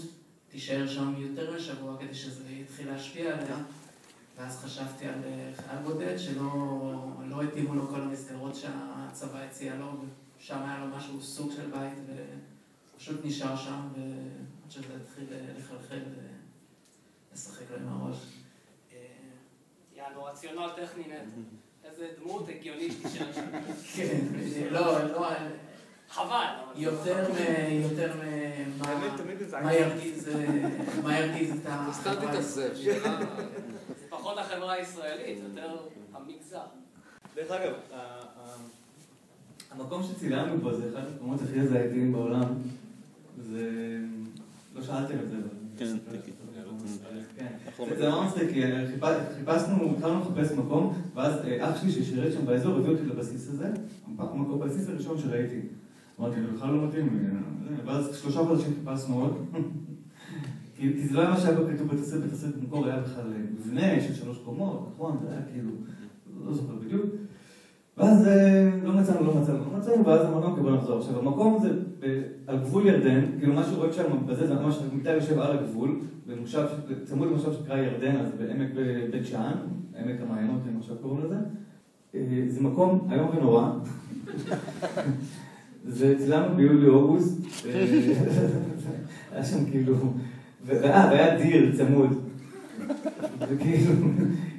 תישאר 0.49 0.87
שם 0.87 1.15
יותר 1.19 1.57
משבוע 1.57 1.97
כדי 2.01 2.15
שזה 2.15 2.45
יתחיל 2.51 2.91
להשפיע 2.91 3.33
עליה. 3.33 3.57
ואז 4.39 4.57
חשבתי 4.57 5.07
על 5.07 5.21
חייל 5.57 5.79
בודד 5.83 6.19
שלא 6.19 6.51
לא 7.29 7.43
התאימו 7.43 7.75
לו 7.75 7.89
כל 7.89 8.01
המסגרות 8.01 8.55
שהצבא 8.55 9.43
הציע 9.43 9.75
לו, 9.75 9.93
ושם 10.45 10.63
היה 10.63 10.79
לו 10.79 10.97
משהו, 10.97 11.23
סוג 11.23 11.53
של 11.53 11.67
בית, 11.67 11.99
ופשוט 12.95 13.21
נשאר 13.25 13.57
שם, 13.57 13.89
ועד 13.95 14.71
שזה 14.71 14.95
התחיל 15.03 15.25
אה, 15.33 15.41
לחלחל 15.59 16.01
ולשחק 17.33 17.71
לו 17.71 17.77
עם 17.77 17.89
הראש. 17.89 18.17
אה, 18.93 18.99
יענו, 19.97 20.25
רציונל 20.25 20.69
טכני 20.77 21.05
נטו. 21.05 21.41
איזה 21.85 22.09
דמות 22.21 22.49
הגיונית 22.49 22.93
תישאר 23.03 23.33
שם. 23.33 23.47
כן, 23.97 24.21
לא, 24.71 25.05
לא, 25.05 25.29
חבל. 26.09 26.55
יותר 26.77 27.33
מ... 27.33 27.37
יותר 27.83 28.15
מ... 28.17 28.79
מה- 28.79 29.75
ירגיז, 29.75 30.29
אה, 30.29 30.69
מה 31.03 31.19
ירגיז 31.19 31.51
את 31.57 31.61
סתם 31.61 31.87
החברה 31.89 32.75
שאלה... 32.77 33.19
זה 33.89 34.07
פחות 34.09 34.39
החברה 34.39 34.73
הישראלית, 34.73 35.39
יותר 35.43 35.77
המגזר. 36.15 36.67
דרך 37.35 37.51
אגב, 37.51 37.73
המקום 39.79 40.03
שצילמנו 40.03 40.61
פה 40.63 40.75
זה 40.75 40.89
אחד 40.93 41.03
המקומות 41.13 41.41
הכי 41.43 41.61
הזייתיים 41.61 42.13
בעולם. 42.13 42.45
זה... 43.51 43.99
לא 44.75 44.83
שאלתם 44.83 45.15
את 45.25 45.31
זה. 45.31 45.37
כן, 45.77 45.87
כן. 47.37 47.47
אנחנו 47.67 47.85
זה 47.99 48.09
נורא 48.09 48.27
מצחיק, 48.27 48.51
כי 48.51 48.63
חיפ- 48.65 49.35
חיפשנו, 49.39 49.95
התחלנו 49.97 50.21
לחפש 50.21 50.53
מקום, 50.53 50.95
ואז 51.15 51.33
אה, 51.45 51.71
אח 51.71 51.81
שלי 51.81 51.93
ששירת 51.93 52.33
שם 52.33 52.47
באזור 52.47 52.77
הביא 52.79 52.91
אותי 52.91 53.05
לבסיס 53.05 53.49
הזה, 53.51 53.71
המקום, 54.07 54.63
הבסיס 54.63 54.89
הראשון 54.89 55.19
שראיתי. 55.19 55.61
אמרתי 56.21 56.41
לו, 56.41 56.57
בכלל 56.57 56.75
לא 56.75 56.89
מתאים 56.89 57.31
ואז 57.85 58.17
שלושה 58.23 58.39
חודשים 58.45 58.73
חיפשנו 58.75 59.21
עוד. 59.21 59.37
כי 60.77 61.07
זה 61.09 61.15
לא 61.15 61.21
היה 61.21 61.31
מה 61.31 61.41
שהיה 61.41 61.57
כתוב 61.75 61.89
בתסריט, 61.89 62.25
בתסריט 62.25 62.57
במקור 62.57 62.87
היה 62.87 63.01
בכלל 63.01 63.33
אה, 63.33 63.39
מבנה 63.39 64.01
של 64.01 64.15
שלוש 64.15 64.39
קומות, 64.45 64.89
נכון? 64.95 65.19
זה 65.23 65.31
היה 65.33 65.41
כאילו, 65.53 65.71
לא 66.47 66.53
זוכר 66.53 66.75
בדיוק. 66.75 67.05
ואז 67.99 68.29
אה, 68.29 68.71
לא 68.83 68.93
מצאנו, 68.93 69.27
לא 69.27 69.35
מצאנו, 69.35 69.59
לא 69.59 69.79
מצאנו, 69.79 70.07
ואז 70.07 70.27
אמרנו, 70.27 70.47
אוקיי, 70.47 70.63
בוא 70.63 70.71
נחזור. 70.77 70.99
עכשיו, 70.99 71.19
המקום 71.19 71.59
זה 71.63 71.69
על 72.47 72.59
גבול 72.59 72.87
ירדן, 72.87 73.21
כאילו 73.39 73.55
מה 73.55 73.65
שרואים 73.65 73.93
שם, 73.93 74.03
בזה 74.27 74.47
זה 74.47 74.55
ממש, 74.55 74.79
מיטה 74.93 75.11
יושב 75.11 75.39
על 75.39 75.59
הגבול, 75.59 76.01
במושב, 76.27 76.67
צמוד 77.05 77.29
למושב 77.29 77.53
שנקרא 77.53 77.77
ירדן, 77.77 78.17
אז 78.17 78.29
בעמק 78.39 78.69
ב- 78.77 79.11
בית 79.11 79.27
שאן, 79.27 79.53
עמק 79.99 80.17
המעיינות, 80.23 80.61
הם 80.69 80.77
עכשיו 80.79 80.97
קוראים 81.03 81.25
לזה. 81.25 81.37
אה, 82.15 82.21
זה 82.49 82.61
מקום 82.61 83.09
איום 83.13 83.31
ונורא. 83.37 83.71
זה 85.89 86.15
צילמנו 86.19 86.57
ביולי-אוגוסט, 86.57 87.39
אה, 87.67 87.85
היה 89.33 89.45
שם 89.45 89.71
כאילו, 89.71 89.95
אה, 90.71 91.09
והיה 91.11 91.39
דיר 91.43 91.77
צמוד. 91.77 92.11
וכאילו, 93.49 93.93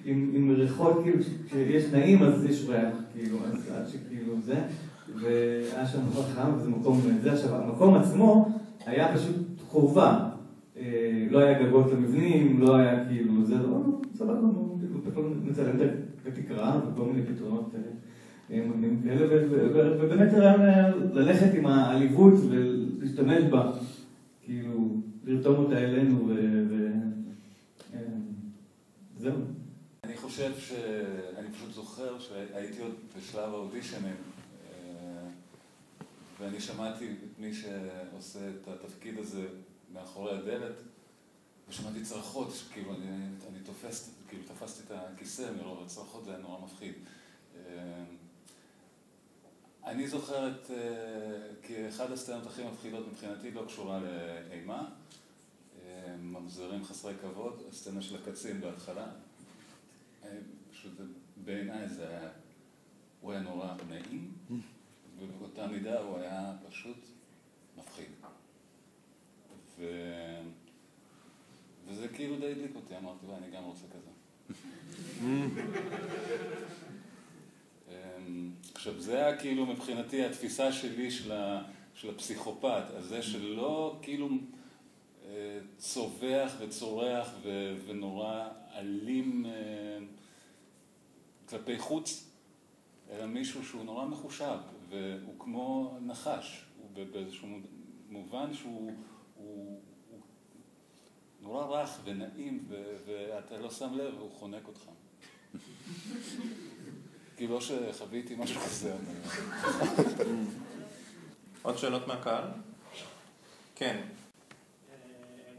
עם, 0.05 0.31
עם 0.33 0.51
ריחות, 0.51 0.99
כאילו, 1.03 1.17
כשיש 1.47 1.93
נעים 1.93 2.23
אז 2.23 2.45
יש 2.45 2.65
ריח, 2.69 2.93
כאילו, 3.13 3.37
אז 3.45 3.71
עד 3.75 3.87
שכאילו 3.87 4.41
זה, 4.41 4.55
והיה 5.21 5.85
שם 5.85 5.99
נורא 6.13 6.25
חם, 6.27 6.51
וזה 6.57 6.69
מקום, 6.69 7.01
זה 7.21 7.33
עכשיו, 7.33 7.55
המקום 7.55 7.95
עצמו 7.95 8.49
היה 8.85 9.15
פשוט 9.15 9.35
חורבה. 9.67 10.29
אה, 10.77 11.27
לא 11.29 11.39
היה 11.39 11.63
גגות 11.63 11.91
למבנים, 11.91 12.61
לא 12.61 12.75
היה 12.75 13.05
כאילו, 13.05 13.45
זה 13.45 13.55
לא, 13.55 13.81
סבבה, 14.15 14.33
כאילו, 14.79 15.29
מצלם 15.43 15.75
את 15.75 16.27
התקרה 16.27 16.79
וכל 16.87 17.05
מיני 17.05 17.25
פתרונות 17.25 17.75
אה, 18.51 18.61
מגניבים 18.67 19.01
כאלה, 19.03 19.45
ובאמת 19.99 20.33
הרעיון 20.33 21.09
ללכת 21.13 21.53
עם 21.53 21.65
העליבות 21.65 22.33
ולהשתמש 22.49 23.43
בה, 23.43 23.71
כאילו, 24.43 24.95
לרתום 25.25 25.55
אותה 25.55 25.77
אלינו, 25.77 26.27
ו... 26.27 26.33
ו- 26.69 26.91
אה, 27.93 27.99
זהו. 29.17 29.33
אני 30.03 30.14
חושב 30.25 30.59
ש... 30.59 30.71
אני 31.37 31.51
פשוט 31.51 31.73
זוכר 31.73 32.19
שהייתי 32.19 32.81
עוד 32.81 32.95
בשלב 33.17 33.53
האודישנים, 33.53 34.15
אה, 34.15 35.27
ואני 36.39 36.61
שמעתי 36.61 37.11
את 37.11 37.39
מי 37.39 37.53
שעושה 37.53 38.39
את 38.49 38.67
התפקיד 38.67 39.17
הזה 39.17 39.47
מאחורי 39.93 40.37
הדלת, 40.37 40.75
ושמעתי 41.69 42.03
צרחות, 42.03 42.53
כאילו 42.73 42.95
אני, 42.95 43.07
אני 43.49 43.59
תופס, 43.65 44.09
כאילו 44.29 44.43
תפסתי 44.43 44.83
את 44.87 44.91
הכיסא 44.91 45.51
מרוב 45.57 45.83
הצרחות, 45.83 46.25
זה 46.25 46.31
היה 46.31 46.39
נורא 46.39 46.65
מפחיד. 46.65 46.93
אה, 47.57 48.03
אני 49.85 50.07
זוכר 50.07 50.47
את, 50.47 50.71
אה, 50.71 50.77
כאחד 51.63 52.11
הסצנות 52.11 52.45
הכי 52.45 52.63
מפחידות 52.63 53.07
מבחינתי, 53.07 53.51
לא 53.51 53.65
קשורה 53.67 53.99
לאימה, 53.99 54.89
ממזרים 56.21 56.85
חסרי 56.85 57.13
כבוד, 57.21 57.61
הסצנה 57.69 58.01
של 58.01 58.15
הקצין 58.15 58.61
בהתחלה. 58.61 59.07
בעיניי 61.45 61.89
זה 61.89 62.09
היה, 62.09 62.29
הוא 63.21 63.31
היה 63.31 63.41
נורא 63.41 63.73
נעים, 63.89 64.31
ובאותה 65.19 65.67
מידה 65.67 65.99
הוא 65.99 66.17
היה 66.17 66.53
פשוט 66.69 66.97
מפחיד. 67.77 68.07
ו... 69.79 69.85
וזה 71.87 72.07
כאילו 72.07 72.39
די 72.39 72.51
הדליק 72.51 72.75
אותי, 72.75 72.97
אמרתי, 72.97 73.25
וואי, 73.25 73.37
אני 73.37 73.51
גם 73.51 73.63
רוצה 73.63 73.85
כזה. 73.93 74.11
אמ, 77.89 78.51
עכשיו, 78.73 78.99
זה 78.99 79.17
היה 79.17 79.37
כאילו 79.37 79.65
מבחינתי 79.65 80.25
התפיסה 80.25 80.71
שלי 80.71 81.11
של, 81.11 81.31
ה, 81.31 81.63
של 81.95 82.09
הפסיכופת, 82.09 82.83
הזה 82.89 83.21
שלא 83.21 83.99
כאילו 84.01 84.29
אה, 85.25 85.59
צווח 85.77 86.53
וצורח 86.59 87.29
ו, 87.43 87.75
ונורא 87.85 88.47
אלים 88.75 89.45
אה, 89.45 89.97
כלפי 91.49 91.79
חוץ, 91.79 92.29
אלא 93.09 93.25
מישהו 93.25 93.65
שהוא 93.65 93.83
נורא 93.83 94.05
מחושב, 94.05 94.57
והוא 94.89 95.39
כמו 95.39 95.97
נחש, 96.01 96.65
הוא 96.77 97.05
באיזשהו 97.11 97.47
מובן 98.09 98.53
שהוא 98.53 98.91
הוא, 99.35 99.81
הוא 100.09 100.19
נורא 101.41 101.65
רך 101.65 101.99
ונעים, 102.03 102.65
ו, 102.67 102.97
ואתה 103.05 103.57
לא 103.57 103.71
שם 103.71 103.93
לב, 103.93 104.13
והוא 104.17 104.31
חונק 104.31 104.67
אותך. 104.67 104.81
כאילו 107.37 107.53
לא 107.53 107.61
שחוויתי 107.61 108.35
משהו 108.35 108.61
כזה. 108.61 108.95
עוד 111.61 111.77
שאלות 111.77 112.07
מהקהל? 112.07 112.43
כן. 113.75 114.07
אה, 114.89 114.95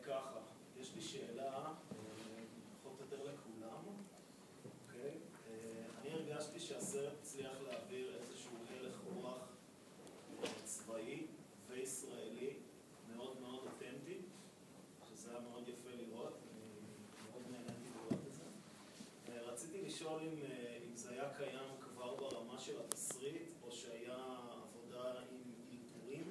ככה, 0.07 0.39
יש 0.81 0.95
לי 0.95 1.03
שאלה, 1.03 1.43
אה, 1.43 1.73
פחות 2.83 3.01
או 3.01 3.05
יותר 3.05 3.17
לכולם, 3.17 3.83
אוקיי? 4.65 5.11
אה, 5.47 5.53
אני 6.01 6.11
הרגשתי 6.13 6.61
שהסרט 6.61 7.13
הצליח 7.23 7.53
להעביר 7.69 8.15
איזשהו 8.21 8.53
הלך 8.71 8.95
רוח 9.15 9.39
אה, 10.43 10.49
צבאי 10.65 11.27
וישראלי 11.69 12.53
מאוד 13.17 13.41
מאוד 13.41 13.61
אותנטי, 13.65 14.19
שזה 15.11 15.31
היה 15.31 15.41
מאוד 15.41 15.69
יפה 15.69 15.91
לראות, 15.99 16.39
אני 16.53 16.71
מאוד 17.31 17.43
נהניתי 17.51 17.89
לראות 17.95 18.21
את 18.29 18.35
זה. 18.35 18.43
אה, 19.29 19.53
רציתי 19.53 19.79
לשאול 19.97 20.21
אם, 20.23 20.39
אה, 20.43 20.77
אם 20.91 20.97
זה 20.97 21.11
היה 21.11 21.25
קיים 21.37 21.71
כבר 21.81 22.17
ברמה 22.17 22.59
של 22.59 22.73
התסריט, 22.85 23.53
או 23.67 23.73
שהיה 23.73 24.15
עבודה 24.53 25.09
עם 25.09 25.39
עיטורים. 25.71 26.23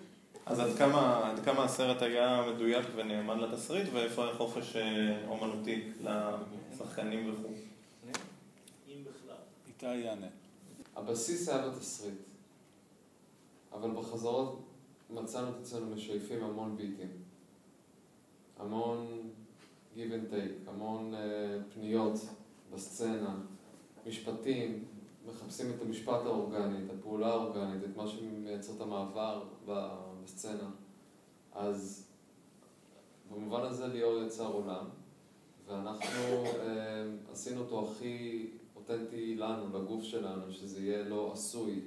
אז 0.45 0.60
עד 0.60 0.78
כמה, 0.78 1.32
עד 1.32 1.39
כמה 1.45 1.63
הסרט 1.63 2.01
היה 2.01 2.45
מדויק 2.54 2.86
ונאמן 2.95 3.39
לתסריט, 3.39 3.88
ואיפה 3.93 4.25
היה 4.25 4.36
חופש 4.36 4.75
אה, 4.75 5.28
אומנותי 5.28 5.91
לשחקנים 6.01 7.34
וכו'? 7.34 7.54
אם 8.88 9.04
בכלל. 9.04 9.36
איתי 9.67 9.95
יענה. 9.95 10.28
הבסיס 10.95 11.49
היה 11.49 11.69
בתסריט, 11.69 12.21
אבל 13.71 13.91
בחזרות 13.91 14.60
מצאנו 15.10 15.49
את 15.49 15.56
עצמנו 15.62 15.95
משייפים 15.95 16.43
המון 16.43 16.78
ביטים. 16.78 17.10
המון 18.60 19.30
give 19.95 19.99
and 19.99 20.34
take, 20.34 20.69
המון 20.69 21.13
uh, 21.13 21.73
פניות 21.73 22.19
בסצנה, 22.73 23.36
המשפטים, 24.06 24.84
מחפשים 25.28 25.70
את 25.70 25.82
המשפט 25.82 26.26
האורגני, 26.26 26.78
את 26.86 26.89
הפעולה 27.00 27.28
האורגנית, 27.28 27.84
את 27.84 27.98
מה 27.98 28.08
שמייצר 28.08 28.74
את 28.76 28.82
המעבר 28.82 29.44
בסצנה. 29.65 30.70
אז 31.52 32.08
במובן 33.32 33.62
הזה 33.62 33.88
ליאור 33.88 34.24
יצר 34.24 34.48
עולם, 34.48 34.86
ואנחנו 35.68 36.46
אה, 36.60 37.06
עשינו 37.32 37.62
אותו 37.62 37.88
הכי 37.88 38.48
אותנטי 38.76 39.36
לנו, 39.36 39.78
לגוף 39.78 40.04
שלנו, 40.04 40.52
שזה 40.52 40.82
יהיה 40.82 41.04
לא 41.04 41.32
עשוי. 41.34 41.82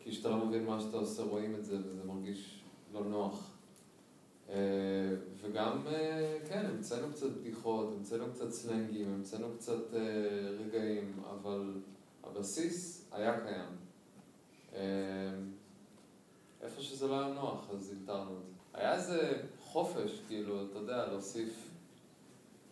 כי 0.00 0.10
כשאתה 0.10 0.30
לא 0.30 0.46
מבין 0.46 0.66
מה 0.66 0.80
שאתה 0.80 0.96
עושה, 0.96 1.22
רואים 1.22 1.54
את 1.54 1.64
זה, 1.64 1.78
וזה 1.84 2.04
מרגיש 2.04 2.64
לא 2.92 3.04
נוח. 3.04 3.55
אה, 4.50 4.56
וגם, 5.40 5.86
אה, 5.86 6.38
כן, 6.48 6.66
המצאנו 6.66 7.12
קצת 7.12 7.30
בדיחות, 7.30 7.94
המצאנו 7.96 8.24
קצת 8.32 8.50
סלנגים, 8.50 9.14
המצאנו 9.14 9.46
קצת 9.58 9.94
אה, 9.94 10.00
רגעים, 10.64 11.22
אבל 11.30 11.72
הבסיס 12.24 13.04
היה 13.12 13.40
קיים. 13.40 13.76
איפה 16.62 16.82
שזה 16.82 17.06
לא 17.06 17.20
היה 17.20 17.34
נוח, 17.34 17.70
אז 17.70 17.92
אלתרנו 18.00 18.30
את 18.30 18.46
זה. 18.46 18.52
היה 18.74 18.94
איזה 18.94 19.42
חופש, 19.60 20.20
כאילו, 20.28 20.66
אתה 20.66 20.78
יודע, 20.78 21.06
להוסיף, 21.06 21.68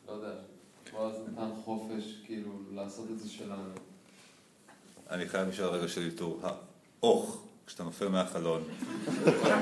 לא 0.09 0.13
יודע, 0.13 0.35
בועז 0.93 1.17
נתן 1.29 1.51
חופש, 1.65 2.23
כאילו, 2.25 2.51
לעשות 2.73 3.11
את 3.11 3.19
זה 3.19 3.29
שלנו. 3.29 3.73
אני 5.11 5.29
חייב 5.29 5.49
לשאול 5.49 5.69
רגע 5.69 5.89
של 5.89 6.03
אלתור. 6.03 6.41
האוך, 7.03 7.47
כשאתה 7.67 7.83
נופל 7.85 8.09
מהחלון, 8.09 8.63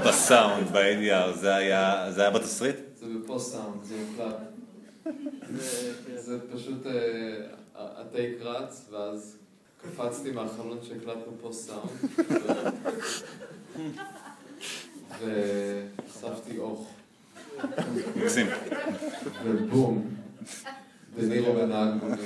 בסאונד, 0.07 0.67
ב-ADR, 0.73 1.33
זה 1.37 1.55
היה 1.55 2.13
זה 2.13 2.21
היה 2.21 2.31
בתסריט? 2.31 2.77
זה 3.01 3.07
ב 3.19 3.26
post 3.26 3.53
sound, 3.53 3.85
זה 3.85 3.95
מוקלט. 4.11 4.37
זה 6.17 6.39
פשוט, 6.55 6.87
אה, 6.87 6.93
הטייק 7.75 8.39
רץ, 8.41 8.89
ואז 8.91 9.37
קפצתי 9.83 10.31
מהחלון 10.31 10.79
שהקלטנו 10.83 11.33
post 11.41 11.69
sound, 11.69 11.91
והוספתי 15.21 16.59
אוך. 16.59 16.91
מקסים. 18.17 18.47
ובום. 19.45 20.15
ונירו 21.15 21.53
בנהג 21.53 21.89
מונית. 22.03 22.21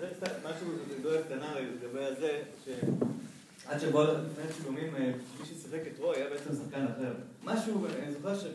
זה 0.00 0.06
קצת 0.16 0.32
משהו, 0.44 0.66
גדולה 1.00 1.22
קטנה 1.22 1.54
לגבי 1.60 2.04
הזה, 2.04 2.38
שעד 2.64 3.80
שבו 3.80 4.02
לפני 4.02 4.44
צילומים, 4.56 4.94
מי 5.40 5.46
ששיחק 5.46 5.80
את 5.94 5.98
רוי 5.98 6.16
היה 6.16 6.30
בעצם 6.30 6.50
שחקן 6.64 6.86
אחר. 6.86 7.12
משהו, 8.24 8.50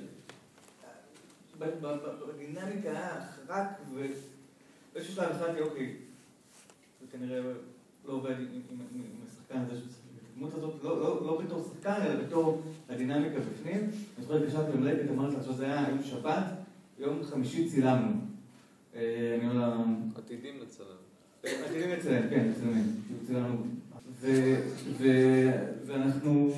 אני 1.61 1.71
זוכר 1.81 2.19
ש... 2.19 2.29
בדינמיקה 2.35 2.89
היה 2.89 3.25
חרק, 3.25 3.67
ובאיזשהו 3.91 5.15
שלב 5.15 5.31
החלטתי, 5.31 5.61
אוקיי, 5.61 5.95
זה 7.01 7.07
כנראה 7.11 7.41
לא 8.05 8.13
עובד 8.13 8.35
עם 8.39 8.61
השחקן 9.27 9.59
הזה 9.59 9.75
שהוא. 9.75 10.03
הדמות 10.35 10.53
הזאת, 10.53 10.83
לא 11.23 11.41
בתור 11.45 11.63
שחקן, 11.63 12.01
אלא 12.01 12.23
בתור 12.23 12.61
הדינמיקה 12.89 13.39
בפנים. 13.39 13.81
אני 13.81 14.25
זוכר 14.25 14.43
התקשרתי 14.43 14.77
למלאקת, 14.77 15.09
אמרתי 15.09 15.33
לה, 15.33 15.39
עכשיו 15.39 15.53
זה 15.53 15.65
היה 15.65 15.89
יום 15.89 16.03
שבת, 16.03 16.43
יום 16.99 17.23
חמישי 17.23 17.69
צילמנו. 17.69 18.11
אני 18.93 19.01
אומר 19.43 19.53
לה... 19.53 19.83
עתידים 20.17 20.59
לצלם. 20.61 20.85
עתידים 21.43 21.89
לצלם, 21.89 22.29
כן, 22.29 22.49
מצלמים. 22.51 23.01
צילמנו. 23.27 23.63
ואנחנו 25.87 26.53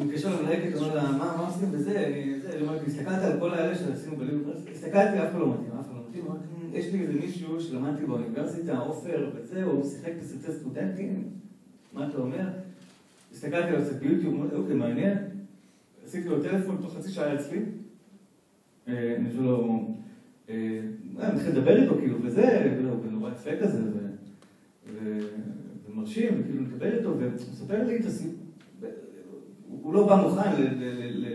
נתקשר 0.00 0.40
למלהקת, 0.40 0.76
אומר 0.76 0.94
לה, 0.94 1.10
מה 1.12 1.46
עושים 1.48 1.72
בזה? 1.72 2.06
אני 2.52 2.62
אומרת, 2.62 2.80
הסתכלתי 2.86 3.26
על 3.26 3.40
כל 3.40 3.54
האלה 3.54 3.74
שעשינו 3.74 4.16
בלימוד, 4.16 4.56
הסתכלתי, 4.72 5.18
אף 5.18 5.30
אחד 5.30 5.38
לא 5.38 5.52
מתאים, 5.52 5.70
אף 5.80 5.86
אחד 5.86 5.94
לא 5.94 6.02
מתאים. 6.08 6.24
יש 6.72 6.92
לי 6.92 7.00
איזה 7.00 7.12
מישהו 7.12 7.60
שלמדתי 7.60 8.06
באוניברסיטה, 8.06 8.78
עופר 8.78 9.30
וזה, 9.34 9.64
הוא 9.64 9.84
שיחק 9.84 10.12
בסרטי 10.20 10.52
סטודנטים, 10.52 11.24
מה 11.92 12.08
אתה 12.08 12.18
אומר? 12.18 12.48
הסתכלתי 13.32 13.68
עליו 13.68 13.86
קצת 13.86 13.96
ביוטיוב, 13.96 14.34
אמרתי, 14.34 14.54
אוקיי, 14.54 14.74
מעניין. 14.74 15.18
עשיתי 16.06 16.28
לו 16.28 16.42
טלפון, 16.42 16.76
תוך 16.82 16.96
חצי 16.96 17.10
שעה 17.10 17.34
אצלי. 17.34 17.58
אני 18.86 19.28
חושב 19.30 19.42
לו... 19.42 19.86
אני 20.48 21.34
מתחיל 21.34 21.50
לדבר 21.50 21.82
איתו, 21.82 21.94
כאילו, 21.94 22.18
וזה, 22.22 22.76
הוא 23.02 23.12
נורא 23.12 23.30
יפה 23.30 23.50
כזה, 23.62 23.82
ומרשים, 25.92 26.40
וכאילו 26.40 26.62
מדבר 26.62 26.98
איתו, 26.98 27.18
והוא 27.18 27.32
מספר 27.32 27.84
לי 27.86 27.96
את 27.96 28.04
הסיפור, 28.04 28.40
הוא 29.82 29.94
לא 29.94 30.06
בא 30.06 30.22
מוכן 30.22 30.50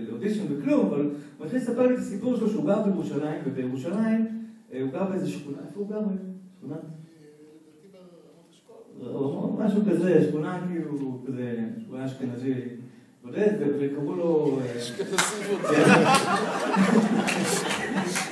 לאודישן 0.08 0.44
וכלום, 0.50 0.86
אבל 0.86 1.02
הוא 1.02 1.46
מתחיל 1.46 1.60
לספר 1.60 1.88
לי 1.88 1.94
את 1.94 2.00
הסיפור 2.00 2.36
שלו 2.36 2.50
שהוא 2.50 2.66
גר 2.66 2.84
בירושלים, 2.84 3.42
ובירושלים 3.46 4.26
הוא 4.82 4.92
גר 4.92 5.04
באיזה 5.04 5.30
שכונה, 5.30 5.58
איפה 5.68 5.80
הוא 5.80 5.90
גר? 5.90 6.00
שכונה? 6.60 6.76
משהו 9.58 9.82
כזה, 9.90 10.26
שכונה 10.30 10.68
כאילו, 10.68 11.22
כזה, 11.28 11.60
שכונה 11.84 12.06
אשכנזי. 12.06 12.54
בודד, 13.24 13.54
וקראו 13.80 14.16
לו... 14.16 14.60
אשכנזי 14.78 15.44
בודד. 15.52 15.86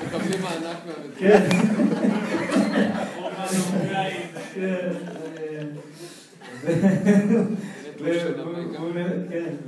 מקבלים 0.06 0.42
מענק 0.42 0.78
מהמדינה. 0.86 1.40
כן. 4.56 4.92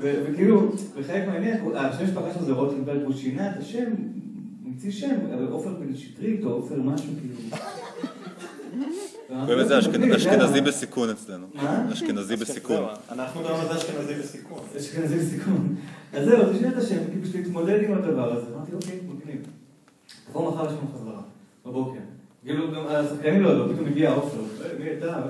וכאילו, 0.03 0.71
בחלק 0.99 1.27
מהעניין, 1.27 1.58
השם 1.75 2.03
משפחה 2.03 2.34
שלו 2.34 2.45
זה 2.45 2.53
רוטנברג, 2.53 3.01
הוא 3.05 3.13
שינה 3.13 3.51
את 3.51 3.58
השם, 3.58 3.86
הוא 4.63 4.71
המציא 4.71 4.91
שם, 4.91 5.15
עופר 5.49 5.73
בן 5.73 5.95
שטרית 5.95 6.43
או 6.43 6.49
עופר 6.49 6.81
משהו 6.81 7.13
כאילו. 7.19 7.36
באמת 9.47 9.67
זה 9.67 9.79
אשכנזי 9.79 10.62
בסיכון 10.62 11.10
אצלנו. 11.10 11.47
מה? 11.53 11.91
אשכנזי 11.93 12.36
בסיכון. 12.36 12.84
אנחנו 13.12 13.43
גם 13.43 13.55
על 13.55 13.67
זה 13.67 13.77
אשכנזי 13.77 14.13
בסיכון. 14.13 14.60
אשכנזי 14.77 15.17
בסיכון. 15.17 15.75
אז 16.13 16.25
זהו, 16.25 16.45
זה 16.45 16.60
שינה 16.60 16.69
את 16.69 16.77
השם, 16.77 16.97
כאילו 17.10 17.21
בשביל 17.21 17.41
להתמודד 17.41 17.84
עם 17.84 17.93
הדבר 17.93 18.34
הזה. 18.34 18.45
אמרתי, 18.55 18.71
אוקיי, 18.73 18.99
מגניב. 19.08 19.41
בוא 20.34 20.51
מחר 20.51 20.65
יש 20.65 20.71
לנו 20.71 20.91
חזרה, 20.95 21.21
בבוקר. 21.65 21.99
כאילו, 22.45 22.89
השחקנים 22.89 23.41
לא 23.43 23.49
ידעו, 23.49 23.73
פתאום 23.73 23.88
הגיע 23.88 24.13
עופר, 24.13 24.38
מי 24.79 24.86
אתה? 24.97 25.21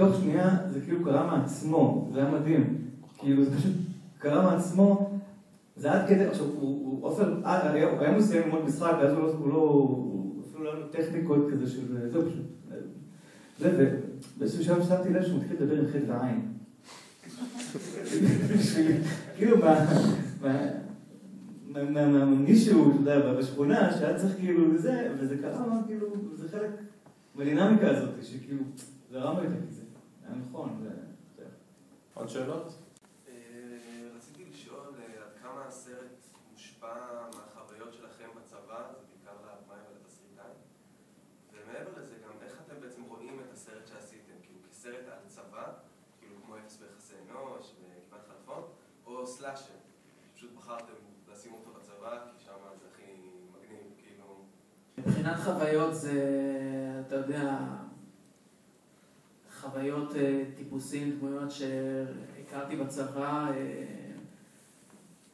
תוך 0.00 0.16
שנייה 0.20 0.56
זה 0.72 0.80
כאילו 0.80 1.04
קרה 1.04 1.26
מעצמו, 1.26 2.10
זה 2.12 2.20
היה 2.20 2.30
מדהים. 2.30 2.78
כאילו, 3.18 3.44
זה 3.44 3.56
פשוט 3.56 3.72
קרה 4.18 4.42
מעצמו, 4.42 5.20
זה 5.76 5.92
עד 5.92 6.08
כדי, 6.08 6.24
עכשיו, 6.24 6.46
עופר, 7.00 7.34
הוא 7.34 8.00
היה 8.00 8.18
מסיים 8.18 8.42
ללמוד 8.42 8.64
משחק, 8.64 8.92
ואז 9.00 9.12
הוא 9.12 9.48
לא, 9.48 9.98
אפילו 10.48 10.64
לא 10.64 10.70
היה 10.70 10.80
לו 10.80 10.86
טכניקות 10.88 11.46
כזה 11.52 11.70
של, 11.70 12.08
זהו 12.08 12.22
פשוט. 12.22 12.44
זה, 13.58 13.96
ובאיזשהו 14.36 14.64
שלב 14.64 14.82
שמתי 14.88 15.08
לב 15.08 15.22
שהוא 15.22 15.38
מתחיל 15.38 15.56
לדבר 15.60 15.78
עם 15.78 15.86
חטא 15.86 16.12
העין. 16.12 16.40
כאילו, 19.36 19.56
מישהו, 22.26 22.90
אתה 22.90 23.10
יודע, 23.10 23.34
בשכונה, 23.34 23.92
שהיה 23.92 24.18
צריך 24.18 24.36
כאילו 24.36 24.72
לזה, 24.72 25.08
וזה 25.18 25.36
קרה, 25.38 25.80
כאילו, 25.86 26.06
זה 26.34 26.48
חלק 26.48 26.70
מהדינמיקה 27.34 27.90
הזאת, 27.90 28.10
שכאילו, 28.22 28.62
זרם 29.12 29.36
לי 29.40 29.46
זה, 29.70 29.79
נכון, 30.36 30.82
זה... 30.82 30.90
עוד 32.14 32.28
שאלות? 32.28 32.78
רציתי 34.16 34.44
לשאול 34.44 34.94
עד 35.22 35.42
כמה 35.42 35.64
הסרט 35.66 36.26
מושפע 36.52 36.94
מהחוויות 37.34 37.92
שלכם 37.92 38.28
בצבא, 38.36 38.92
זה 38.92 39.06
בעיקר 39.08 39.46
לאבמיים 39.46 39.84
ולתסריטאים, 39.90 40.58
ומעבר 41.52 42.00
לזה 42.00 42.14
גם 42.26 42.32
איך 42.42 42.60
אתם 42.66 42.80
בעצם 42.80 43.02
רואים 43.02 43.40
את 43.40 43.52
הסרט 43.52 43.86
שעשיתם, 43.86 44.32
כאילו 44.42 44.58
כסרט 44.70 45.08
על 45.08 45.18
צבא, 45.26 45.72
כאילו 46.18 46.34
כמו 46.44 46.58
אפס 46.58 46.76
ביחסי 46.76 47.14
אנוש 47.30 47.72
וכמעט 47.80 48.20
חלפון, 48.28 48.62
או 49.06 49.26
סלאשר, 49.26 49.74
פשוט 50.34 50.52
בחרתם 50.56 50.92
לשים 51.32 51.52
אותו 51.52 51.70
בצבא, 51.78 52.24
כי 52.24 52.44
שם 52.44 52.52
זה 52.80 52.86
הכי 52.92 53.02
מגניב, 53.52 53.92
כאילו... 53.96 54.44
מבחינת 54.98 55.36
חוויות 55.44 55.94
זה, 55.94 56.22
אתה 57.06 57.14
יודע, 57.14 57.58
חוויות 59.60 60.14
טיפוסים, 60.56 61.10
דמויות 61.18 61.50
שהכרתי 61.50 62.76
בצבא, 62.76 63.52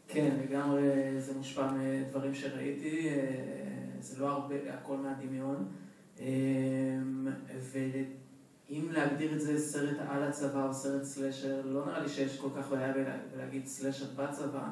כן, 0.09 0.37
לגמרי 0.45 0.83
זה 1.19 1.33
מושפע 1.37 1.69
מדברים 1.73 2.35
שראיתי, 2.35 3.09
זה 4.01 4.21
לא 4.21 4.29
הרבה, 4.31 4.55
הכל 4.69 4.97
מהדמיון. 4.97 5.69
ואם 7.73 8.89
להגדיר 8.91 9.35
את 9.35 9.41
זה 9.41 9.59
סרט 9.59 9.97
על 10.09 10.23
הצבא 10.23 10.67
או 10.67 10.75
סרט 10.75 11.03
סלשר, 11.03 11.63
לא 11.65 11.87
נראה 11.87 12.01
לי 12.01 12.09
שיש 12.09 12.39
כל 12.39 12.49
כך 12.57 12.71
בעיה 12.71 12.95
בלהגיד 13.35 13.67
סלשר 13.67 14.07
בצבא, 14.17 14.69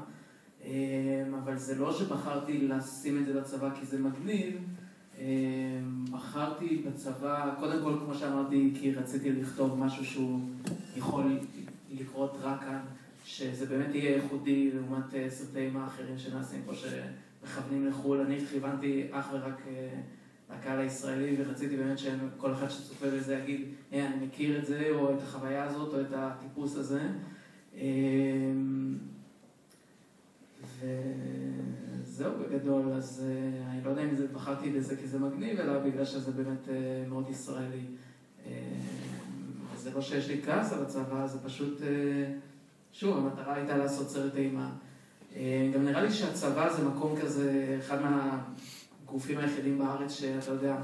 אבל 1.42 1.56
זה 1.56 1.74
לא 1.74 1.92
שבחרתי 1.92 2.68
לשים 2.68 3.18
את 3.18 3.26
זה 3.26 3.40
בצבא 3.40 3.70
כי 3.80 3.86
זה 3.86 3.98
מגניב, 3.98 4.60
בחרתי 6.10 6.82
בצבא, 6.86 7.54
קודם 7.58 7.82
כל, 7.82 7.94
כמו 8.04 8.14
שאמרתי, 8.14 8.72
כי 8.80 8.92
רציתי 8.92 9.32
לכתוב 9.32 9.78
משהו 9.78 10.04
שהוא 10.04 10.40
יכול 10.96 11.38
לקרות 11.92 12.36
רק 12.42 12.60
כאן, 12.60 12.80
שזה 13.24 13.66
באמת 13.66 13.94
יהיה 13.94 14.16
ייחודי 14.16 14.70
לעומת 14.74 15.14
אה, 15.14 15.30
סרטי 15.30 15.58
אימה 15.58 15.86
אחרים 15.86 16.18
שנעשים 16.18 16.62
פה 16.66 16.72
שמכוונים 16.74 17.86
לחו"ל. 17.86 18.20
אני 18.20 18.46
כיוונתי 18.46 19.06
אך 19.10 19.28
ורק 19.32 19.62
אה, 19.68 20.00
לקהל 20.56 20.80
הישראלי 20.80 21.36
ורציתי 21.38 21.76
באמת 21.76 21.98
שכל 21.98 22.52
אחד 22.52 22.68
שצופה 22.70 23.06
בזה 23.06 23.34
יגיד, 23.34 23.60
היי, 23.90 24.06
אני 24.06 24.26
מכיר 24.26 24.58
את 24.58 24.66
זה, 24.66 24.88
או 24.90 25.14
את 25.14 25.22
החוויה 25.22 25.64
הזאת, 25.64 25.94
או 25.94 26.00
את 26.00 26.12
הטיפוס 26.12 26.76
הזה. 26.76 27.08
אמ, 27.76 28.98
וזהו 32.14 32.32
בגדול, 32.40 32.92
אז 32.92 33.22
אה, 33.26 33.70
אני 33.72 33.84
לא 33.84 33.90
יודע 33.90 34.02
אם 34.02 34.14
זה, 34.16 34.26
בחרתי 34.32 34.70
בזה 34.70 34.96
כי 34.96 35.06
זה 35.06 35.18
מגניב, 35.18 35.60
אלא 35.60 35.78
בגלל 35.78 36.04
שזה 36.04 36.32
באמת 36.32 36.68
אה, 36.68 36.74
מאוד 37.08 37.24
ישראלי. 37.30 37.80
אה, 38.46 38.52
זה 39.76 39.90
לא 39.94 40.00
שיש 40.00 40.28
לי 40.28 40.42
כעס 40.42 40.72
על 40.72 40.82
הצבא, 40.82 41.26
זה 41.26 41.38
פשוט, 41.44 41.80
שוב, 42.92 43.16
המטרה 43.16 43.54
הייתה 43.54 43.76
לעשות 43.76 44.08
סרט 44.08 44.36
אימה. 44.36 44.70
גם 45.74 45.84
נראה 45.84 46.02
לי 46.02 46.10
שהצבא 46.10 46.72
זה 46.76 46.84
מקום 46.88 47.20
כזה, 47.20 47.76
אחד 47.78 47.98
מהגופים 48.02 49.38
היחידים 49.38 49.78
בארץ 49.78 50.12
שאתה 50.12 50.50
יודע, 50.50 50.76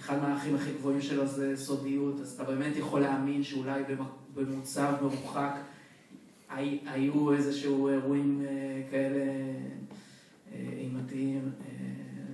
אחד 0.00 0.18
מהערכים 0.22 0.54
הכי 0.54 0.72
גבוהים 0.72 1.00
שלו 1.00 1.26
זה 1.26 1.56
סודיות, 1.56 2.20
אז 2.20 2.32
אתה 2.32 2.44
באמת 2.44 2.76
יכול 2.76 3.00
להאמין 3.00 3.42
שאולי 3.42 3.82
במוצב 4.34 4.94
מרוחק 5.02 5.52
הי- 6.50 6.80
היו 6.86 7.32
איזשהו 7.32 7.88
אירועים 7.88 8.42
כאלה 8.90 9.24
אימתיים, 10.52 11.48
אה, 11.60 11.66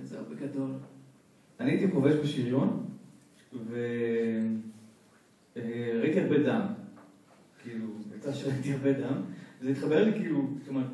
זהו 0.03 0.25
בגדול. 0.29 0.71
אני 1.59 1.71
הייתי 1.71 1.87
חובש 1.87 2.13
בשריון, 2.13 2.85
וראיתי 5.55 6.19
הרבה 6.19 6.37
דם. 6.37 6.61
כאילו, 7.63 7.85
יצא 8.15 8.33
שראיתי 8.33 8.73
הרבה 8.73 8.91
דם, 8.91 9.21
וזה 9.61 9.69
התחבר 9.69 10.03
לי 10.03 10.13
כאילו, 10.13 10.47
זאת 10.59 10.67
אומרת, 10.67 10.85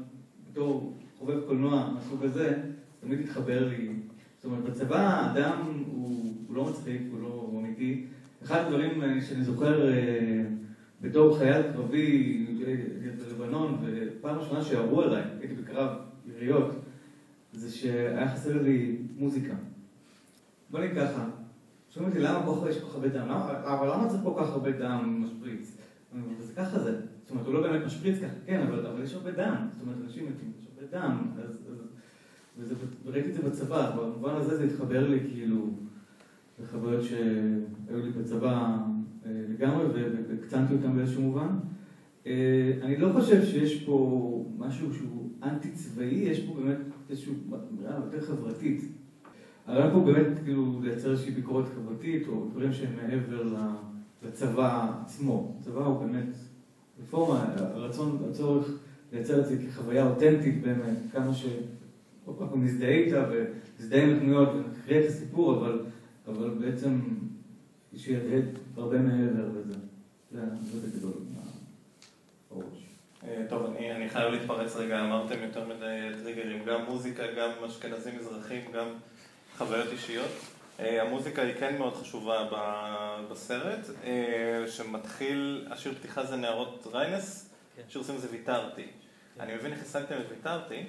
בתור 0.51 0.93
חובב 1.17 1.39
קולנוע 1.45 1.91
מהסוג 1.93 2.23
הזה, 2.23 2.61
תמיד 2.99 3.19
התחבר 3.19 3.67
לי. 3.67 3.89
זאת 4.35 4.45
אומרת, 4.45 4.63
בצבא 4.63 4.97
האדם 4.97 5.57
הוא, 5.65 6.33
הוא 6.47 6.55
לא 6.55 6.65
מצחיק, 6.65 7.01
הוא 7.11 7.21
לא 7.21 7.51
אמיתי. 7.59 8.05
אחד 8.43 8.59
הדברים 8.59 9.01
אה, 9.01 9.21
שאני 9.21 9.43
זוכר 9.43 9.89
אה, 9.89 10.43
בתור 11.01 11.37
חייל 11.37 11.61
קרבי 11.73 12.45
בלבנון, 13.17 13.77
ופעם 13.81 14.37
ראשונה 14.37 14.63
שירו 14.63 15.01
עליי, 15.01 15.23
הייתי 15.39 15.53
בקרב 15.55 15.89
יריות, 16.25 16.82
זה 17.53 17.71
שהיה 17.71 18.31
חסר 18.31 18.61
לי 18.61 18.97
מוזיקה. 19.17 19.53
בוא 20.69 20.79
נגיד 20.79 20.95
ככה, 20.95 21.29
שואלים 21.89 22.11
אותי 22.11 22.23
למה 22.23 22.45
פה 22.45 22.65
יש 22.69 22.77
כל 22.79 22.87
כך 22.87 22.95
הרבה 22.95 23.07
דם, 23.07 23.27
אבל 23.63 23.87
למה 23.87 24.09
צריך 24.09 24.23
כל 24.23 24.33
כך 24.37 24.49
הרבה 24.49 24.71
דם 24.71 25.23
משפריץ? 25.23 25.77
וזה 26.39 26.53
ככה 26.55 26.79
זה, 26.79 27.01
זאת 27.21 27.31
אומרת, 27.31 27.45
הוא 27.45 27.53
לא 27.53 27.61
באמת 27.61 27.85
משפריץ 27.85 28.19
ככה, 28.19 28.33
כן, 28.45 28.67
אבל, 28.67 29.03
יש 29.03 29.13
הרבה 29.13 29.31
דם, 29.31 29.67
זאת 29.71 29.81
אומרת, 29.81 29.97
אנשים 30.03 30.25
מתים, 30.25 30.51
יש 30.59 30.67
הרבה 30.75 30.97
דם, 30.97 31.27
אז, 31.43 31.61
אז, 32.59 32.73
וראיתי 33.05 33.29
את 33.29 33.33
זה 33.33 33.41
בצבא, 33.41 33.95
במובן 33.95 34.35
הזה 34.35 34.57
זה 34.57 34.63
התחבר 34.63 35.07
לי 35.07 35.19
כאילו 35.19 35.69
לחוויות 36.63 37.03
שהיו 37.03 37.97
לי 38.03 38.11
בצבא 38.11 38.77
אה, 39.25 39.31
לגמרי, 39.49 39.85
והקצנתי 40.29 40.73
אותם 40.73 40.95
באיזשהו 40.95 41.21
מובן. 41.21 41.47
אה, 42.27 42.71
אני 42.81 42.97
לא 42.97 43.09
חושב 43.13 43.45
שיש 43.45 43.83
פה 43.83 44.45
משהו 44.57 44.93
שהוא 44.93 45.22
אנטי 45.43 45.71
צבאי, 45.71 46.05
יש 46.05 46.39
פה 46.39 46.53
באמת 46.53 46.77
איזושהי 47.09 47.33
אמירה 47.71 47.99
יותר 48.05 48.25
חברתית. 48.25 48.81
הרעיון 49.65 49.93
פה 49.93 49.99
באמת 49.99 50.39
כאילו 50.43 50.81
לייצר 50.83 51.11
איזושהי 51.11 51.31
ביקורת 51.31 51.65
חברתית, 51.75 52.27
או 52.27 52.47
דברים 52.51 52.73
שהם 52.73 52.95
מעבר 52.95 53.43
לצבא 54.23 55.01
עצמו. 55.05 55.57
הצבא 55.59 55.85
הוא 55.85 56.05
באמת 56.05 56.35
רפורמה, 57.01 57.45
הרצון, 57.57 58.17
הצורך 58.29 58.67
לייצר 59.13 59.39
את 59.39 59.47
זה 59.47 59.57
כחוויה 59.67 60.09
אותנטית 60.09 60.61
באמת, 60.61 60.97
כמה 61.11 61.33
ש... 61.33 61.45
כל 62.25 62.31
כך 62.39 62.55
נזדהה 62.55 62.89
איתה 62.89 63.29
ונזדהה 63.31 64.03
עם 64.03 64.09
הדמויות 64.09 64.49
ונקריא 64.49 64.99
את 64.99 65.05
הסיפור, 65.09 65.57
אבל, 65.57 65.79
אבל 66.27 66.49
בעצם 66.59 66.99
שידהד 67.95 68.45
הרבה 68.77 69.01
מעבר 69.01 69.49
לזה. 69.49 69.73
זה. 70.31 70.39
אה, 70.39 70.43
טוב, 73.49 73.65
אני, 73.65 73.91
אני 73.91 74.09
חייב 74.09 74.31
להתפרץ 74.31 74.75
רגע, 74.75 74.99
אמרתם 74.99 75.43
יותר 75.43 75.65
מדי 75.65 76.23
טריגרים, 76.23 76.65
גם 76.65 76.85
מוזיקה, 76.85 77.23
גם 77.37 77.49
אשכנזים 77.69 78.17
מזרחים, 78.17 78.71
גם 78.71 78.87
חוויות 79.57 79.87
אישיות. 79.91 80.31
אה, 80.79 81.01
המוזיקה 81.01 81.41
היא 81.41 81.53
כן 81.59 81.77
מאוד 81.77 81.95
חשובה 81.95 82.49
בסרט, 83.31 83.89
אה, 84.03 84.63
שמתחיל, 84.67 85.67
השיר 85.71 85.93
פתיחה 85.93 86.25
זה 86.25 86.35
נערות 86.35 86.87
ריינס, 86.93 87.49
שיר 87.89 88.01
עושים 88.01 88.17
זה 88.17 88.27
ויתרתי. 88.31 88.87
אני 89.39 89.55
מבין 89.55 89.73
איך 89.73 89.81
השגתם 89.81 90.15
את 90.15 90.25
ויתרתי, 90.29 90.83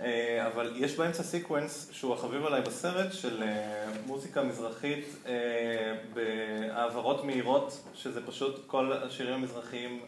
אה, 0.00 0.46
אבל 0.46 0.72
יש 0.76 0.96
באמצע 0.96 1.22
סיקוונס 1.22 1.88
שהוא 1.92 2.14
החביב 2.14 2.46
עליי 2.46 2.60
בסרט 2.60 3.12
של 3.12 3.42
אה, 3.42 3.86
מוזיקה 4.06 4.42
מזרחית 4.42 5.04
אה, 5.26 5.94
בהעברות 6.14 7.24
מהירות, 7.24 7.80
שזה 7.94 8.26
פשוט 8.26 8.66
כל 8.66 8.92
השירים 8.92 9.34
המזרחיים 9.34 10.00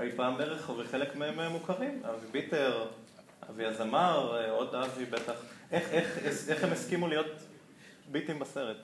אי 0.00 0.10
פעם 0.16 0.38
בערך, 0.38 0.70
וחלק 0.70 1.16
מהם 1.16 1.40
אה, 1.40 1.48
מוכרים. 1.48 2.02
אבי 2.04 2.26
ביטר, 2.32 2.84
אבי 3.50 3.64
הזמר, 3.64 4.36
אה, 4.36 4.50
עוד 4.50 4.74
אבי 4.74 5.04
בטח. 5.04 5.32
איך, 5.72 5.88
איך, 5.90 6.18
איך 6.48 6.64
הם 6.64 6.72
הסכימו 6.72 7.08
להיות 7.08 7.26
ביטים 8.12 8.38
בסרט? 8.38 8.76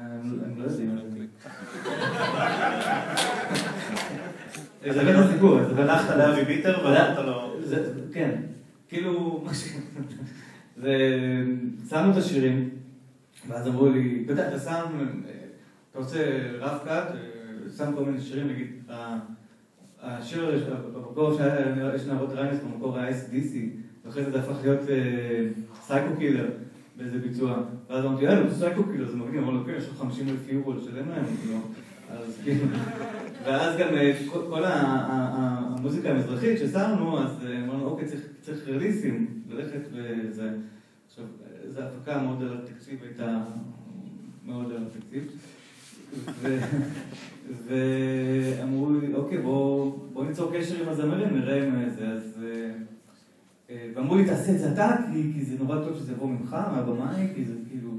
אני 0.00 0.58
לא 0.58 0.64
יודעים. 0.64 1.26
זה 4.84 5.02
באמת 5.04 5.24
הסיפור. 5.24 5.58
הלכת 5.58 6.16
לאבי 6.16 6.44
ביטר 6.44 6.84
ואמרת 6.84 7.18
לו... 7.18 7.56
זה- 7.64 7.92
כן. 8.12 8.40
כאילו, 8.88 9.42
מה 9.46 9.54
ש... 9.54 9.64
זה... 10.76 10.96
שמנו 11.90 12.12
את 12.12 12.16
השירים, 12.16 12.70
ואז 13.48 13.68
אמרו 13.68 13.88
לי, 13.88 14.22
אתה 14.24 14.32
יודע, 14.32 14.48
אתה 14.48 14.58
שם, 14.58 14.70
אה, 15.28 15.32
אתה 15.90 15.98
רוצה 15.98 16.18
rough 16.60 16.78
cut, 16.84 17.08
שם 17.76 17.92
כל 17.96 18.04
מיני 18.04 18.20
שירים, 18.20 18.48
נגיד, 18.48 18.82
השיר, 20.06 20.64
במקור 20.94 21.38
יש 21.94 22.02
נערות 22.06 22.32
ריינס, 22.32 22.58
במקור 22.60 22.98
היה 22.98 23.10
AC/DC, 23.10 23.54
ואחרי 24.06 24.24
זה 24.24 24.30
זה 24.30 24.40
הפך 24.40 24.56
להיות 24.62 24.80
Psycho 25.86 26.16
Killer 26.18 26.48
באיזה 26.96 27.18
ביצוע. 27.18 27.58
ואז 27.90 28.04
אמרתי, 28.04 28.24
יאללה, 28.24 28.50
זה 28.50 28.58
Psycho 28.58 28.84
Killer, 28.84 29.10
זה 29.10 29.16
מגניב, 29.16 29.42
אמרנו, 29.42 29.64
כן, 29.64 29.72
יש 29.78 29.88
לך 29.88 29.98
50 29.98 30.28
אלף 30.28 30.48
יורו 30.48 30.72
לשלם 30.72 31.08
להם, 31.08 31.24
כאילו. 31.42 31.58
אז 32.10 32.38
כאילו, 32.44 32.66
ואז 33.44 33.76
גם 33.78 33.94
אה, 33.94 34.12
כל 34.50 34.62
המוזיקה 34.66 36.10
המזרחית 36.10 36.58
ששמנו, 36.58 37.18
אז 37.22 37.30
אה, 37.46 37.64
אמרנו, 37.64 37.84
אוקיי, 37.86 38.08
צריך- 38.42 38.68
רליסים, 38.68 39.42
ללכת 39.48 39.80
וזה. 39.92 40.50
עכשיו, 41.08 41.24
אה, 41.24 41.70
זו 41.70 41.80
הפקה 41.80 42.22
מאוד 42.22 42.42
על 42.42 42.58
התקציב, 42.62 42.98
הייתה 43.02 43.38
מאוד 44.44 44.72
על 44.72 44.82
התקציב. 44.86 45.32
ואמרו 47.66 48.90
לי, 49.00 49.14
אוקיי, 49.14 49.38
בוא 49.38 49.92
בוא 50.12 50.24
ניצור 50.24 50.52
קשר 50.54 50.82
עם 50.82 50.88
הזמרים, 50.88 51.36
נראה 51.36 51.68
אם 51.68 51.90
זה, 51.90 52.06
אז... 52.06 52.44
אה, 52.44 52.70
אה, 53.70 53.88
ואמרו 53.94 54.16
לי, 54.16 54.24
תעשה 54.24 54.52
את 54.52 54.58
זה 54.58 54.72
אתה, 54.72 54.96
כי 55.12 55.32
כי 55.34 55.44
זה 55.44 55.56
נורא 55.64 55.84
טוב 55.84 55.98
שזה 55.98 56.12
יבוא 56.12 56.28
ממך, 56.28 56.56
מהבמאי, 56.72 57.28
כי 57.34 57.44
זה 57.44 57.54
כאילו... 57.70 57.90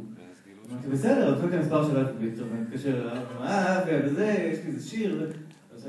אמרתי, 0.71 0.87
בסדר, 0.87 1.35
אז 1.35 1.43
את 1.43 1.53
המספר 1.53 1.87
של 1.87 1.97
אבי 1.97 2.29
ביטר, 2.29 2.43
ואני 2.51 2.61
מתקשר 2.61 3.01
אליו, 3.01 3.23
אה, 3.41 3.81
וזה, 4.05 4.25
יש 4.25 4.59
לי 4.65 4.71
איזה 4.71 4.89
שיר, 4.89 5.31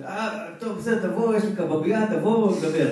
אה, 0.04 0.46
טוב, 0.58 0.78
בסדר, 0.78 1.10
תבוא, 1.10 1.36
יש 1.36 1.44
לי 1.44 1.56
קבבייה, 1.56 2.06
תבוא, 2.06 2.56
נדבר. 2.56 2.90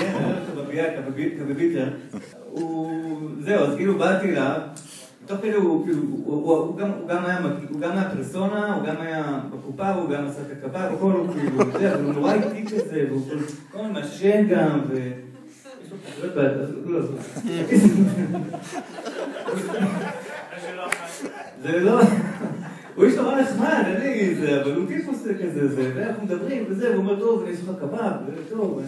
כן, 0.00 1.00
קבבייה, 1.02 1.38
קבביטר. 1.38 1.90
הוא, 2.50 3.30
זהו, 3.40 3.64
אז 3.64 3.76
כאילו 3.76 3.98
באתי 3.98 4.30
אליו, 4.30 4.60
תוך 5.26 5.38
כדי 5.40 5.52
הוא, 5.52 5.86
הוא- 5.86 5.86
הוא 6.24 6.56
הוא 6.56 6.76
גם- 6.78 6.90
הוא 7.00 7.08
גם 7.08 7.24
היה 7.24 7.38
הוא 7.70 7.80
גם 7.80 7.90
היה 7.92 8.10
פרסונה, 8.16 8.74
הוא 8.74 8.86
גם 8.86 8.94
היה 9.00 9.40
בקופה, 9.52 9.90
הוא 9.90 10.10
גם 10.10 10.26
עשה 10.26 10.40
את 10.40 10.64
הקפה, 10.64 10.78
הכל 10.78 11.12
הוא 11.12 11.34
כאילו, 11.34 11.78
זה, 11.78 11.94
אבל 11.94 12.04
הוא 12.04 12.12
נורא 12.12 12.32
איטי 12.34 12.64
כזה, 12.66 13.04
והוא 13.10 13.22
כל- 13.72 13.78
הזמן 13.78 13.92
מעשן 13.92 14.46
גם, 14.48 14.80
ו... 14.88 15.10
זה 21.62 21.80
לא... 21.80 22.00
הוא 22.94 23.04
איש 23.04 23.14
נורא 23.14 23.40
נחמד, 23.40 23.82
אין 23.86 24.00
לי 24.00 24.34
זה, 24.34 24.62
אבל 24.62 24.74
הוא 24.74 24.86
טיפוס 24.88 25.22
כזה, 25.42 25.68
זה, 25.68 25.92
ואנחנו 25.96 26.24
מדברים 26.24 26.64
וזה, 26.68 26.90
והוא 26.90 26.98
אומר, 26.98 27.20
טוב, 27.20 27.42
אני 27.42 27.50
אעשה 27.50 27.62
לך 27.70 27.78
קבב, 27.80 28.12
טוב, 28.50 28.82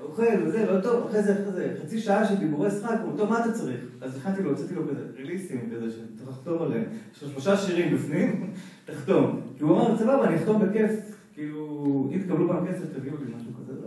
אוכל 0.00 0.22
וזה, 0.46 0.66
לא 0.72 0.80
טוב, 0.80 1.06
אחרי 1.06 1.22
זה, 1.22 1.32
אחרי 1.32 1.52
זה, 1.52 1.74
חצי 1.82 1.98
שעה 2.00 2.26
של 2.26 2.34
דיבורי 2.36 2.70
שחק, 2.70 2.96
הוא 3.04 3.16
טוב, 3.16 3.30
מה 3.30 3.40
אתה 3.44 3.52
צריך? 3.52 3.80
אז 4.00 4.16
הכנתי 4.16 4.42
לו, 4.42 4.50
הוצאתי 4.50 4.74
לו 4.74 4.82
כזה 4.88 5.00
ריליסים 5.16 5.60
כזה, 5.76 5.86
שצריך 5.90 6.28
לחתום 6.30 6.62
עליהם, 6.62 6.84
יש 7.16 7.22
לו 7.22 7.28
שלושה 7.28 7.56
שירים 7.56 7.94
בפנים, 7.94 8.50
תחתום. 8.86 9.40
כי 9.58 9.62
הוא 9.64 9.72
אמר, 9.76 9.98
סבבה, 9.98 10.24
אני 10.24 10.36
אחתום 10.36 10.62
בכיף, 10.66 10.90
כאילו, 11.34 12.10
אם 12.14 12.18
תקבלו 12.22 12.48
פעם 12.48 12.66
כסף, 12.66 12.84
תביאו 12.98 13.14
לי 13.16 13.32
משהו 13.36 13.50
כזה. 13.60 13.86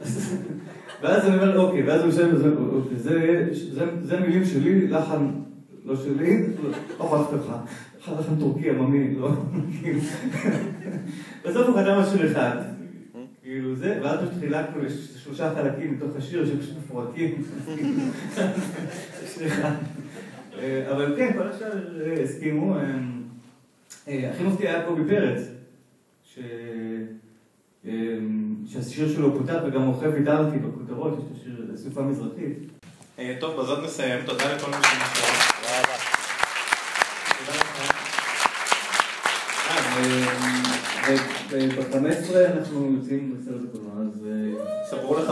אז- 0.00 0.36
ואז 1.02 1.26
אני 1.28 1.34
אומר, 1.36 1.58
אוקיי, 1.60 1.82
ואז 1.88 2.00
הוא 2.00 2.06
יושב 2.10 2.28
וזה, 2.34 2.48
אוקיי, 2.48 2.96
זה- 4.02 4.20
מילים 4.20 4.44
שלי, 4.44 4.88
לחן 4.88 5.26
לא 5.84 5.96
שלי, 5.96 6.46
לא 7.00 7.22
אכפת 7.22 7.32
לך. 7.32 7.52
חד 8.04 8.12
לכם 8.20 8.32
טורקי 8.40 8.70
עממי, 8.70 9.14
לא? 9.16 9.30
כאילו. 9.80 10.00
בסוף 11.46 11.66
הוא 11.68 11.76
כתב 11.76 11.96
משהו 12.00 12.26
אחד. 12.32 12.56
כאילו 13.50 13.76
זה, 13.76 13.98
ואז 14.02 14.18
פשוט 14.20 14.40
חילקנו 14.40 14.82
לשלושה 14.82 15.54
חלקים 15.54 15.94
מתוך 15.94 16.16
השיר 16.16 16.46
שפשוט 16.46 16.76
מפורקים. 16.78 17.44
סליחה. 19.26 19.74
אה, 20.58 20.92
אבל 20.92 21.14
כן, 21.16 21.32
כל 21.36 21.48
השאר 21.48 22.00
אה, 22.00 22.22
הסכימו. 22.22 22.76
אה, 24.08 24.30
הכי 24.30 24.42
מפתיע 24.42 24.70
היה 24.70 24.86
קובי 24.86 25.02
פרץ, 25.08 25.40
שהשיר 28.66 29.08
שלו 29.08 29.38
פותח 29.38 29.58
וגם 29.66 29.82
רוכב 29.82 30.14
איתרתי 30.14 30.58
בכותרות, 30.58 31.18
יש 31.18 31.24
את 31.24 31.36
השיר 31.36 31.76
סופה 31.76 32.02
מזרחית. 32.02 32.58
טוב, 33.40 33.60
בזאת 33.60 33.84
נסיים. 33.84 34.26
תודה 34.26 34.54
לכל 34.54 34.70
מי 34.70 34.76
שנשאר. 34.82 35.50
ב-15 41.50 42.36
אנחנו 42.54 42.92
יוצאים 42.96 43.34
בסרט 43.34 43.60
הקולנוע, 43.68 43.92
אז... 44.02 44.26
אה, 44.26 44.86
סגרו 44.90 45.18
לך. 45.18 45.24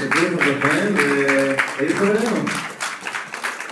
סגרו 0.00 0.22
לך 0.26 0.48
בפנים, 0.48 0.94
והיית 0.96 1.96
חברים. 1.96 2.44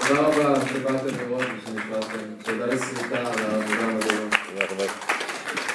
תודה 0.08 0.20
רבה 0.20 0.66
שבאתם 0.68 1.06
לראות 1.06 1.42
ושנקראתם. 1.42 2.18
תודה 2.42 2.66
לסריקה 2.66 3.18
על 3.18 3.26
העבודה. 3.26 3.95